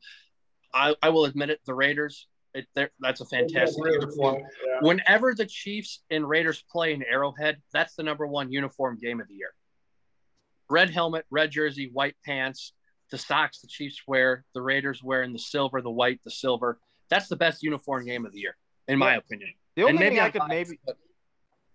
[0.73, 1.59] I, I will admit it.
[1.65, 2.67] The Raiders, it,
[2.99, 4.37] that's a fantastic Really uniform.
[4.39, 4.77] yeah.
[4.81, 9.27] Whenever the Chiefs and Raiders play in Arrowhead, that's the number one uniform game of
[9.27, 9.53] the year.
[10.69, 12.73] Red helmet, red jersey, white pants,
[13.09, 16.79] the socks the Chiefs wear, the Raiders wearing the silver, the white, the silver.
[17.09, 18.55] That's the best uniform game of the year,
[18.89, 19.17] in my Yeah.
[19.17, 19.53] opinion.
[19.75, 20.79] The only thing I I'm could biased, maybe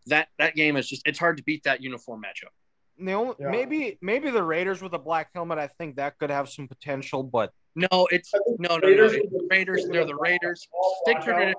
[0.07, 2.51] that that game is just it's hard to beat that uniform matchup.
[2.99, 3.49] the only, Yeah.
[3.51, 5.59] maybe maybe the Raiders with a black helmet.
[5.59, 8.87] I think that could have some potential, but No, it's no, no, no.
[8.89, 10.61] Raiders It's with the- the Raiders, they're the the Raiders.
[11.03, 11.25] Stick to blackout.
[11.25, 11.55] tradition.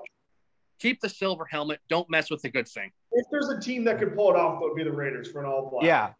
[0.78, 1.80] Keep the silver helmet.
[1.88, 2.90] Don't mess with the good thing.
[3.12, 5.40] If there's a team that could pull it off, it would be the Raiders for
[5.40, 5.84] an all black.
[5.84, 6.12] yeah,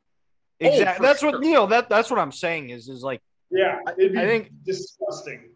[0.62, 0.97] Oh, exactly.
[0.97, 1.32] for that's sure.
[1.32, 1.66] what you know.
[1.66, 5.55] That that's what I'm saying is is like Yeah, it'd be I think- disgusting.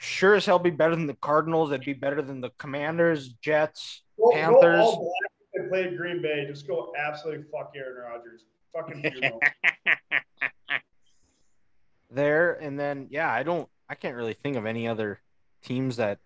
[0.00, 1.70] It sure as hell be better than the Cardinals.
[1.70, 4.80] It'd be better than the Commanders, Jets, Go, Panthers.
[4.80, 6.46] Go all black and play Green Bay.
[6.46, 8.44] Just go absolutely fuck Aaron Rodgers.
[8.72, 9.02] Fucking
[12.10, 15.20] there, and then yeah, I don't, I can't really think of any other
[15.62, 16.18] teams that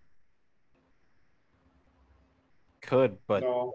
[2.81, 3.73] could, but no.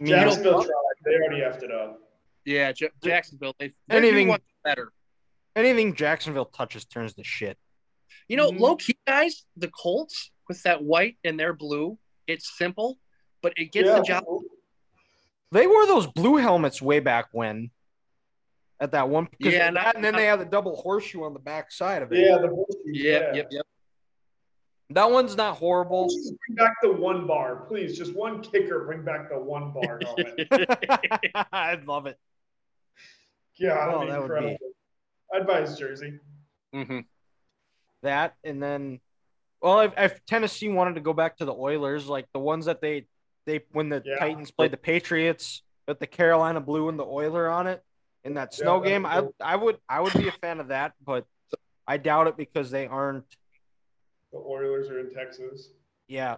[0.00, 0.72] I mean, Jacksonville tried.
[1.04, 2.00] They already effed it up.
[2.44, 3.54] Yeah, J- Jacksonville.
[3.58, 4.34] They they Anything-
[4.64, 4.92] better.
[5.54, 7.58] anything Jacksonville touches turns to shit.
[8.28, 8.60] You know, Mhm.
[8.60, 11.98] low key guys, the Colts with that white and their blue.
[12.26, 12.98] It's simple,
[13.42, 13.98] but it gets yeah.
[13.98, 14.24] the job.
[15.52, 17.70] They wore those blue helmets way back when.
[18.78, 21.32] At that one, Yeah, that, and I- and then they have the double horseshoe on
[21.32, 22.18] the back side of it.
[22.18, 23.34] Yeah, the horseshoes, Yep, yeah.
[23.34, 23.66] yep, yep.
[24.90, 26.08] That one's not horrible.
[26.08, 27.96] Just bring back the one bar, please.
[27.96, 28.84] Just one kicker.
[28.84, 30.48] Bring back the one bar helmet.
[31.52, 32.18] I'd love it.
[33.56, 34.58] Yeah, Oh, that'd be that would be-
[35.34, 36.20] I'd buy his jersey.
[36.72, 37.00] hmm
[38.02, 39.00] that and then
[39.62, 42.80] well if, if tennessee wanted to go back to the oilers like the ones that
[42.80, 43.06] they
[43.46, 44.16] they when the Yeah.
[44.18, 47.82] titans played the patriots with the carolina blue and the oiler on it
[48.24, 50.68] in that snow that'd game be i i would i would be a fan of
[50.68, 51.24] that but
[51.86, 53.24] i doubt it because they aren't
[54.32, 55.70] The Oilers are in Texas,
[56.08, 56.36] yeah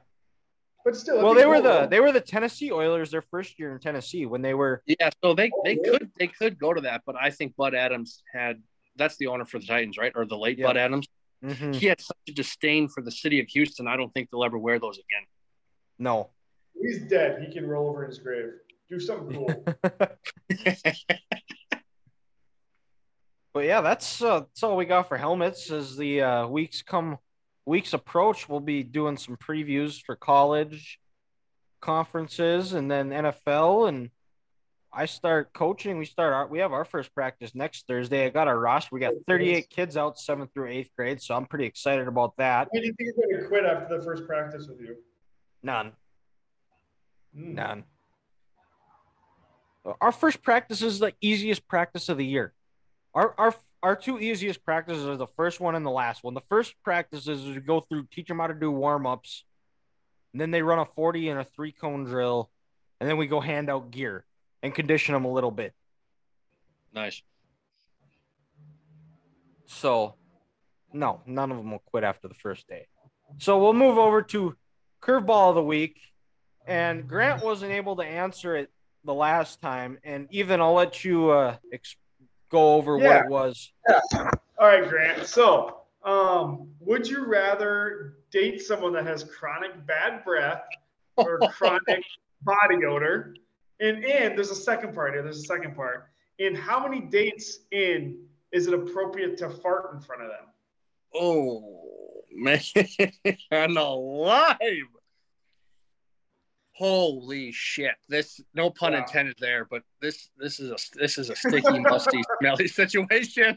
[0.85, 1.23] but still.
[1.23, 1.87] well be they were the though.
[1.87, 5.35] they were the tennessee oilers their first year in tennessee when they were Yeah, so
[5.35, 5.99] they oh, they Oh, really?
[5.99, 8.63] could they could go to that, but I think Bud Adams had
[8.97, 10.13] that's the owner for the Titans, right?
[10.17, 10.67] Or the late Yeah.
[10.67, 11.07] Bud Adams.
[11.43, 11.75] Mhm.
[11.75, 13.87] He had such a disdain for the city of Houston.
[13.87, 15.27] I don't think they'll ever wear those again.
[15.99, 16.31] no
[16.81, 17.43] He's dead.
[17.43, 18.53] He can roll over in his grave.
[18.89, 19.65] Do something cool.
[23.59, 25.73] But yeah, that's uh, that's all we got for helmets.
[25.73, 27.19] As the uh, weeks come,
[27.67, 31.01] weeks approach, we'll be doing some previews for college
[31.81, 33.89] conferences and then NFL.
[33.89, 34.11] And
[34.99, 35.97] I start coaching.
[35.97, 38.27] We start our we have our first practice next Thursday.
[38.27, 38.89] I got our roster.
[38.91, 42.67] We got 38 kids out seventh through eighth grade, so I'm pretty excited about that.
[42.73, 44.97] Why do you think he's going to quit after the first practice with you?
[45.63, 45.93] None,
[47.33, 47.55] Hmm.
[47.55, 47.85] none.
[50.01, 52.53] Our first practice is the easiest practice of the year.
[53.15, 56.35] Our our our two easiest practices are the first one and the last one.
[56.35, 59.45] The first practice is we go through, teach them how to do warm ups,
[60.33, 62.51] and then they run a forty and a three cone drill,
[63.01, 64.25] and then we go hand out gear
[64.63, 65.73] and condition them a little bit.
[66.93, 67.23] Nice.
[69.67, 70.15] So,
[70.93, 72.87] no, none of them will quit after the first day.
[73.37, 74.57] So we'll move over to
[75.03, 76.01] curveball of the week,
[76.67, 78.71] and Grant wasn't able to answer it
[79.05, 81.97] the last time, and even I'll let you uh, ex-
[82.51, 83.73] go over what it was.
[83.89, 84.01] Yeah.
[84.59, 85.27] All right, Grant.
[85.27, 90.63] So, um, would you rather date someone that has chronic bad breath
[91.17, 92.03] or chronic
[92.43, 93.35] body odor?
[93.81, 95.23] And and there's a second part here.
[95.23, 96.09] There's a second part.
[96.39, 98.19] In how many dates in
[98.53, 100.47] is it appropriate to fart in front of them?
[101.15, 102.61] Oh, Man
[103.77, 104.57] alive.
[106.73, 107.93] Holy shit.
[108.09, 109.01] This no pun Wow.
[109.01, 113.57] intended there, but this this is a this is a sticky, musty, smelly situation.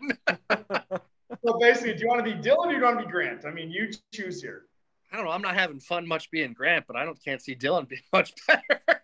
[0.50, 3.46] So basically, do you want to be Dylan or do you want to be Grant?
[3.46, 4.64] I mean, you choose here.
[5.12, 5.32] I don't know.
[5.32, 8.34] I'm not having fun much being Grant, but I don't can't see Dylan being much
[8.48, 9.01] better.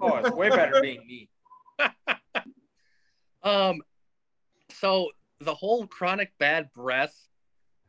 [0.00, 1.28] Oh, it's way better being me.
[3.42, 3.82] Um,
[4.70, 5.10] so
[5.40, 7.14] the whole chronic bad breath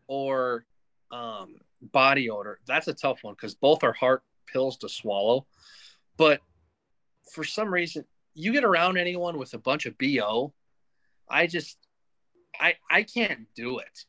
[0.07, 0.65] or
[1.11, 5.47] um, body odor, that's a tough one because both are hard pills to swallow.
[6.17, 6.41] But
[7.33, 10.53] for some reason, you get around anyone with a bunch of BO,
[11.27, 11.77] I just,
[12.59, 14.05] I, I can't do it.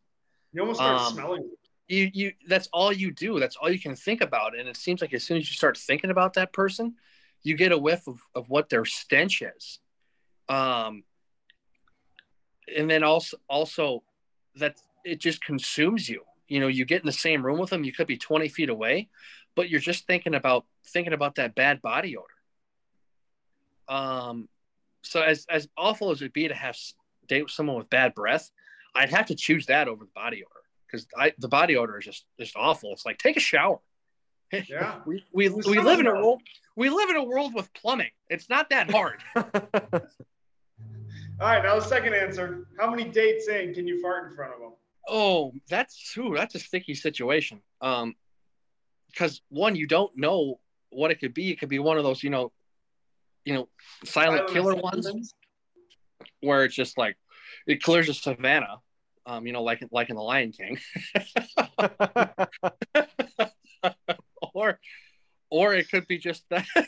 [0.52, 1.50] You almost start Um, smelling.
[1.88, 3.40] You, you, that's all you do.
[3.40, 4.56] That's all you can think about.
[4.56, 6.94] And it seems like as soon as you start thinking about that person,
[7.42, 9.78] you get a whiff of, of what their stench is.
[10.48, 11.04] Um,
[12.76, 14.02] and then also, also
[14.56, 16.22] that it just consumes you.
[16.48, 17.84] You know, you get in the same room with them.
[17.84, 19.08] You could be 20 feet away,
[19.54, 22.26] but you're just thinking about, thinking about that bad body odor.
[23.88, 24.48] Um,
[25.02, 26.76] so as, as awful as it would be to have
[27.26, 28.50] date with someone with bad breath,
[28.94, 32.04] I'd have to choose that over the body odor because I the body odor is
[32.04, 32.92] just just awful.
[32.92, 33.78] It's like take a shower.
[34.52, 35.00] Yeah.
[35.06, 36.42] we we, We we still live in a world
[36.76, 38.10] we live in a world with plumbing.
[38.28, 39.22] It's not that hard.
[39.36, 39.42] All
[41.40, 42.68] right, now the second answer.
[42.78, 44.72] How many dates in can you fart in front of them?
[45.08, 47.60] oh, that's ooh, that's a sticky situation.
[47.80, 48.14] Um,
[49.08, 51.50] because one, you don't know what it could be.
[51.50, 52.52] It could be one of those, you know,
[53.44, 53.68] you know,
[54.04, 55.34] silent killer ones
[56.40, 57.16] where it's just like
[57.66, 58.78] it clears a savannah.
[59.26, 60.78] Um, you know, like like in the Lion King.
[64.60, 64.78] or
[65.50, 66.66] or it could be just that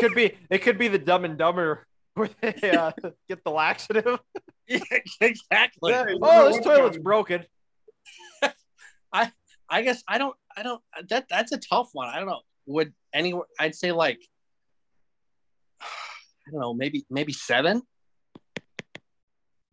[0.00, 2.92] could be it could be the dumb and dumber where they uh,
[3.28, 4.18] get the laxative.
[4.68, 4.80] Yeah,
[5.20, 5.92] exactly.
[5.92, 7.44] Yeah, oh, this toilet's broken.
[9.12, 9.32] I
[9.68, 12.08] I guess I don't I don't that that's a tough one.
[12.08, 12.40] I don't know.
[12.66, 14.20] Would any I'd say like
[15.80, 17.82] I don't know, maybe maybe seven?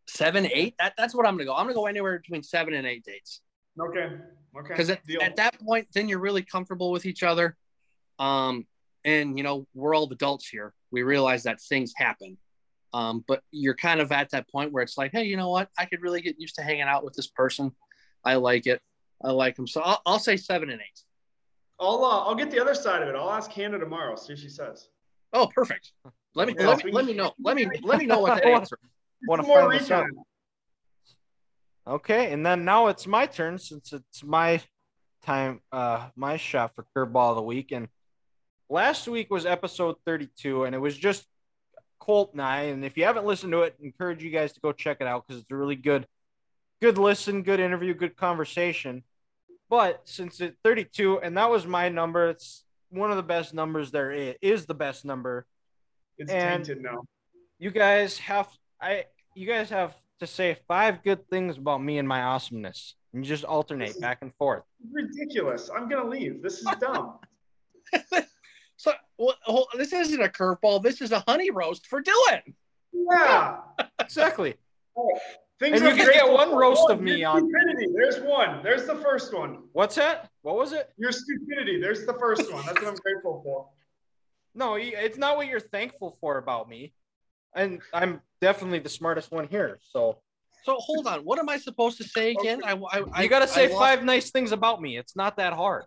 [0.07, 0.49] Seven.
[0.79, 1.55] That that's what I'm gonna go.
[1.55, 3.41] I'm gonna go anywhere between seven and eight dates.
[3.79, 4.09] Okay.
[4.57, 4.67] Okay.
[4.69, 7.55] Because at, at that point, then you're really comfortable with each other.
[8.17, 8.65] Um,
[9.05, 10.73] and you know, we're all adults here.
[10.91, 12.37] We realize that things happen.
[12.93, 15.69] Um, but you're kind of at that point where it's like, hey, you know what?
[15.77, 17.71] I could really get used to hanging out with this person.
[18.25, 18.81] I like it.
[19.23, 19.67] I like them.
[19.67, 21.01] So I'll, I'll say seven and eight.
[21.79, 23.15] I'll uh, I'll get the other side of it.
[23.15, 24.15] I'll ask Hannah tomorrow.
[24.15, 24.89] See what she says.
[25.31, 25.91] Oh, perfect.
[26.35, 27.33] Let me Yeah, let me let me know.
[27.41, 28.77] Let me let me know what that answer.
[29.27, 30.05] Want to More find this out?
[31.89, 34.61] Okay, and then now it's my turn since it's my
[35.25, 37.71] time, uh, my shot for curveball of the week.
[37.71, 37.87] And
[38.69, 41.25] last week was episode 32, and it was just
[41.99, 42.61] Colt and I.
[42.65, 45.25] And if you haven't listened to it, encourage you guys to go check it out
[45.27, 46.05] because it's a really good,
[46.79, 49.03] good listen, good interview, good conversation.
[49.67, 53.89] But since it's 32, and that was my number, it's one of the best numbers
[53.89, 55.47] there is, is the best number.
[56.19, 57.05] It's And- tainted now.
[57.57, 58.47] You guys have
[58.81, 62.95] I you guys have to say five good things about me and my awesomeness.
[63.13, 64.63] And you just alternate back and forth.
[64.91, 65.70] Ridiculous.
[65.76, 66.41] I'm gonna leave.
[66.43, 67.20] This is dumb.
[68.78, 70.82] So well, this isn't a curveball.
[70.82, 72.53] This is a honey roast for Dylan.
[72.93, 73.57] Yeah.
[73.99, 74.55] Exactly.
[75.59, 77.91] Things And you can get one roast Oh, of me your on- stupidity.
[77.93, 78.63] There's one.
[78.63, 79.63] There's the first one.
[79.74, 80.30] What's that?
[80.43, 80.89] What was it?
[80.97, 81.82] Your stupidity.
[81.82, 82.65] There's the first one.
[82.65, 83.67] That's what I'm grateful for.
[84.55, 86.93] No, it's not what you're thankful for about me.
[87.55, 89.79] And I'm definitely the smartest one here.
[89.91, 90.19] So
[90.63, 91.21] So hold on.
[91.21, 92.61] What am I supposed to say again?
[92.63, 94.97] I, I, I you got to say I lost- five nice things about me.
[94.97, 95.85] It's not that hard.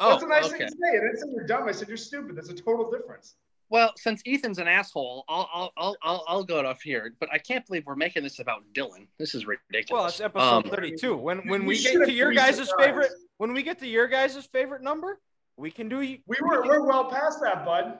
[0.00, 0.58] Oh, That's a nice okay.
[0.58, 0.88] thing to say.
[0.90, 1.68] I didn't say you're dumb.
[1.68, 2.36] I said you're stupid.
[2.36, 3.34] That's a total difference.
[3.70, 7.12] Well, since Ethan's an asshole, I'll I'll I'll I'll, I'll go off here.
[7.20, 9.08] But I can't believe we're making this about Dylan.
[9.18, 9.90] This is ridiculous.
[9.90, 11.16] Well, it's episode Um, 32.
[11.16, 12.74] When when You we get to your been guys' surprised.
[12.78, 15.20] favorite when we get to your guys' favorite number,
[15.58, 17.98] we can do We were we're well past that, bud.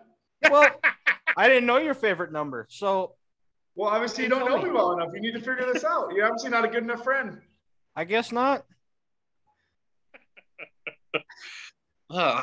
[0.51, 0.68] Well.
[1.36, 3.14] I didn't know your favorite number, so
[3.76, 4.64] Well, obviously you don't know me.
[4.64, 5.11] me well enough.
[5.14, 6.12] You need to figure this out.
[6.12, 7.41] You're obviously not a good enough friend.
[7.95, 8.64] I guess not.
[12.11, 12.43] uh,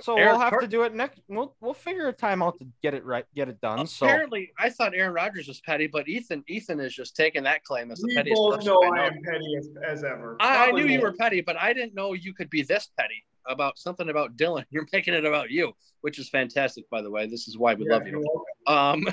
[0.00, 1.20] So Aaron- we'll have to do it next.
[1.28, 3.86] We'll we'll figure a time out to get it right, get it done.
[3.86, 7.62] So Apparently, I thought Aaron Rodgers was petty, but Ethan Ethan is just taking that
[7.64, 10.36] claim as the We pettiest both person know I I am petty as, as ever.
[10.40, 12.88] I, I Probably knew you were petty, but I didn't know you could be this
[12.98, 14.64] petty about something about Dylan.
[14.70, 17.26] You're making it about you, which is fantastic, by the way.
[17.26, 18.24] This is why we Yeah, love you.
[18.66, 19.06] Um,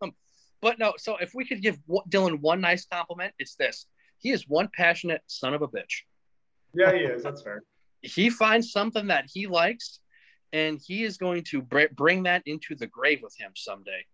[0.60, 1.78] but no, so if we could give
[2.10, 3.86] Dylan one nice compliment, it's this:
[4.18, 6.02] he is one passionate son of a bitch.
[6.74, 7.22] Yeah, he is.
[7.22, 7.64] That's fair.
[8.02, 10.00] He finds something that he likes,
[10.52, 14.04] and he is going to br- bring that into the grave with him someday.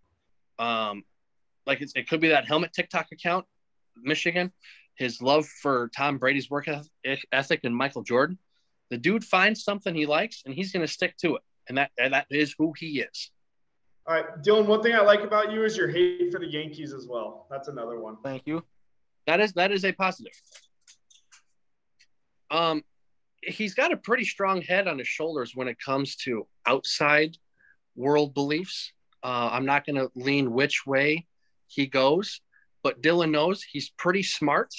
[0.59, 1.05] Um,
[1.66, 3.45] like it's, it could be that helmet TikTok account,
[3.97, 4.53] Michigan,
[4.97, 6.68] his love for Tom Brady's work
[7.32, 8.39] ethic and Michael Jordan.
[8.91, 11.43] The dude finds something he likes and he's going to stick to it.
[11.68, 13.30] And that, and that is who he is.
[14.07, 14.66] All right, Dylan.
[14.66, 17.47] One thing I like about you is your hate for the Yankees as well.
[17.51, 18.16] That's another one.
[18.22, 18.62] Thank you.
[19.26, 20.32] That is that is a positive.
[22.51, 22.85] Um,
[23.43, 27.39] he's got a pretty strong head on his shoulders when it comes to outside
[27.97, 28.93] world beliefs.
[29.22, 31.26] Uh, I'm not going to lean which way
[31.66, 32.43] he goes,
[32.82, 34.74] but Dylan knows he's pretty smart.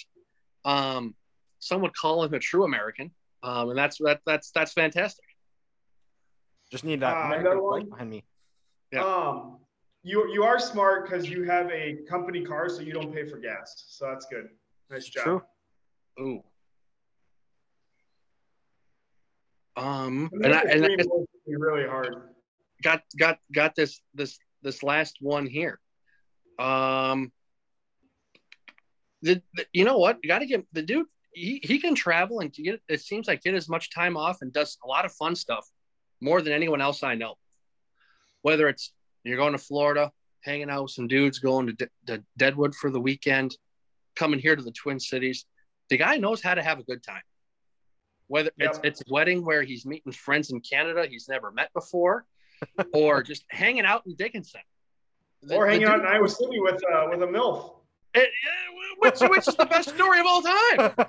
[0.64, 1.16] Um,
[1.58, 3.12] some would call him a true American,
[3.46, 5.24] um, and that's that that's that's fantastic.
[6.72, 7.89] Just need that Uh, American another one?
[7.89, 8.26] behind me.
[8.91, 9.04] Yeah.
[9.04, 9.60] Um,
[10.04, 13.38] you you are smart because you have a company car, so you don't pay for
[13.38, 13.86] gas.
[13.88, 14.50] So that's good.
[14.89, 15.24] Nice job.
[15.24, 15.41] True.
[16.22, 16.43] Ooh.
[19.78, 22.16] Um, I and I, the and I dream was to be really hard.
[22.82, 25.80] got got got this this this last one here.
[26.58, 27.32] Um,
[29.22, 30.20] the, the you know what?
[30.24, 31.08] You got to get the dude.
[31.36, 32.82] He, he can travel and get.
[32.88, 35.68] It seems like get as much time off and does a lot of fun stuff,
[36.22, 37.36] more than anyone else I know.
[38.42, 38.94] Whether it's
[39.26, 40.12] you're going to Florida,
[40.42, 43.58] hanging out with some dudes, going to, D- to Deadwood for the weekend,
[44.16, 45.46] coming here to the Twin Cities,
[45.90, 47.22] the guy knows how to have a good time.
[48.28, 48.86] Whether it's Yep.
[48.86, 52.26] it's a wedding where he's meeting friends in Canada he's never met before,
[52.94, 54.62] or just hanging out in Dickinson.
[55.42, 57.75] The- or hanging out in Iowa City with uh, with a milf.
[58.16, 58.26] Eh, eh,
[58.99, 61.07] which, which is the best story of all time?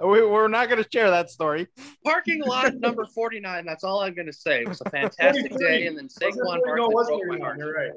[0.00, 1.68] we, we're not going to share that story.
[2.04, 3.64] Parking lot number 49.
[3.64, 4.62] That's all I'm going to say.
[4.62, 5.86] It was a fantastic day.
[5.86, 6.80] And then Was it Saquon 40?
[6.80, 7.58] No, Barkley broke my heart.
[7.58, 7.92] You're right.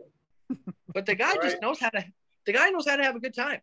[0.94, 2.06] But the guy All just knows how to.
[2.46, 3.62] The guy knows how to have a good time.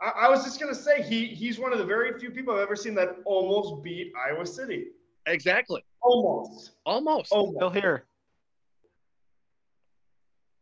[0.00, 2.60] I, I was just gonna say he he's one of the very few people I've
[2.60, 4.86] ever seen that almost beat Iowa City.
[5.26, 5.82] Exactly.
[6.02, 6.72] Almost.
[6.84, 7.26] Almost.
[7.26, 7.74] Still Almost.
[7.74, 8.04] here.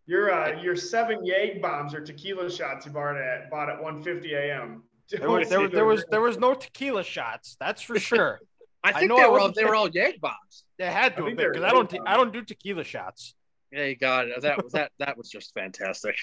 [0.07, 4.32] Your uh, your seven Yag bombs or tequila shots you bought at bought at 1:50
[4.34, 4.82] a.m.
[5.11, 7.57] There was, there, was- there was there was no tequila shots.
[7.61, 8.40] That's for sure.
[8.84, 10.64] I I think know they I were all wasn't they were all Yag bombs.
[10.78, 13.34] They had I to think because I don't really I don't do tequila shots.
[13.70, 14.40] Yeah, you got it.
[14.42, 16.16] That was that that was just fantastic.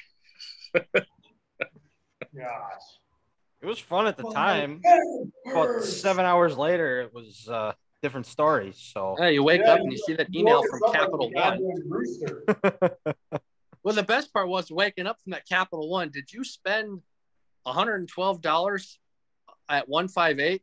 [2.36, 2.82] Gosh.
[3.62, 4.82] It was fun at the Oh, time.
[5.54, 8.78] But seven hours later, it was uh, different stories.
[8.94, 11.60] So Yeah, you wake Yeah, up and you see that email from Capital One.
[13.82, 13.96] One.
[13.96, 13.96] Rooster.
[13.96, 16.10] Well, the best part was waking up from that Capital One.
[16.10, 17.02] Did you spend
[17.66, 18.98] $112
[19.70, 20.62] at 158?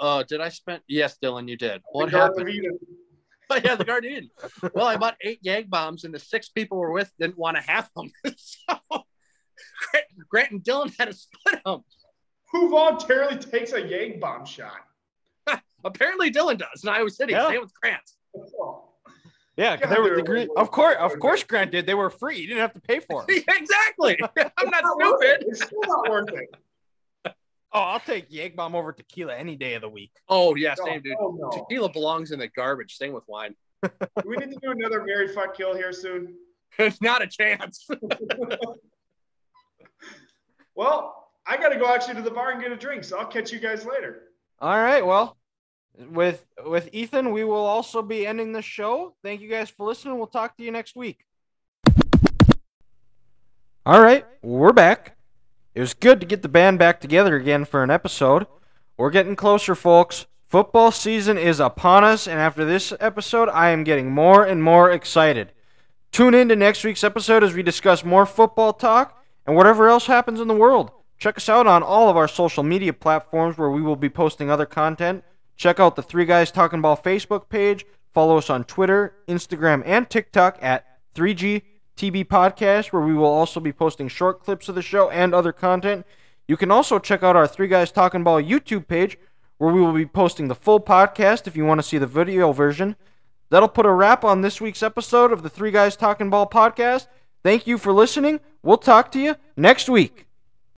[0.00, 0.82] Uh, did I spend?
[0.88, 1.82] Yes, Dylan, you did.
[1.90, 2.42] What The happened?
[2.42, 2.78] of Eden.
[3.50, 4.30] Oh, yeah, the Guardian.
[4.74, 7.62] Well, I bought eight Yag bombs, and the six people we're with didn't want to
[7.62, 8.12] have them.
[8.36, 8.76] so
[9.90, 11.82] Grant, Grant and Dylan had to split them.
[12.52, 14.72] Who voluntarily takes a Yag bomb shot?
[15.84, 17.32] Apparently, Dylan does in Iowa City.
[17.32, 17.48] Yeah.
[17.48, 18.02] Same with Grant.
[18.36, 18.87] Oh,
[19.58, 20.48] yeah, 'cause God, they were they're the green.
[20.56, 21.84] Of course, of course, Grant did.
[21.84, 22.38] They were free.
[22.38, 23.36] You didn't have to pay for them.
[23.48, 24.18] exactly.
[24.56, 25.40] I'm not not worth it.
[25.40, 25.46] stupid.
[25.48, 26.48] It's still not worth it.
[27.70, 30.10] Oh, I'll take Yag Bomb over tequila any day of the week.
[30.26, 31.14] Oh, yeah, No, same dude.
[31.20, 31.50] oh, no.
[31.50, 32.96] Tequila belongs in the garbage.
[32.96, 33.54] Same with wine.
[33.82, 33.90] Do
[34.24, 36.34] we need to do another marry fuck kill here soon?
[36.78, 37.86] It's not a chance.
[40.74, 43.26] Well, I got to go actually to the bar and get a drink, so I'll
[43.26, 44.22] catch you guys later.
[44.60, 45.04] All right.
[45.04, 45.36] Well,
[46.10, 49.14] with with Ethan, we will also be ending the show.
[49.22, 50.18] Thank you guys for listening.
[50.18, 51.24] We'll talk to you next week.
[53.84, 55.16] All right, we're back.
[55.74, 58.46] It was good to get the band back together again for an episode.
[58.96, 60.26] We're getting closer, folks.
[60.48, 64.90] Football season is upon us, and after this episode, I am getting more and more
[64.90, 65.52] excited.
[66.10, 70.06] Tune in to next week's episode as we discuss more football talk and whatever else
[70.06, 70.90] happens in the world.
[71.18, 74.50] Check us out on all of our social media platforms where we will be posting
[74.50, 75.22] other content.
[75.58, 77.84] Check out the Three Guys Talking Ball Facebook page.
[78.14, 80.86] Follow us on Twitter, Instagram, and TikTok at
[81.16, 81.62] 3G
[81.96, 85.50] TB Podcast, where we will also be posting short clips of the show and other
[85.52, 86.06] content.
[86.46, 89.18] You can also check out our Three Guys Talking Ball YouTube page,
[89.58, 92.52] where we will be posting the full podcast if you want to see the video
[92.52, 92.94] version.
[93.50, 97.08] That'll put a wrap on this week's episode of the Three Guys Talking Ball podcast.
[97.42, 98.38] Thank you for listening.
[98.62, 100.27] We'll talk to you next week.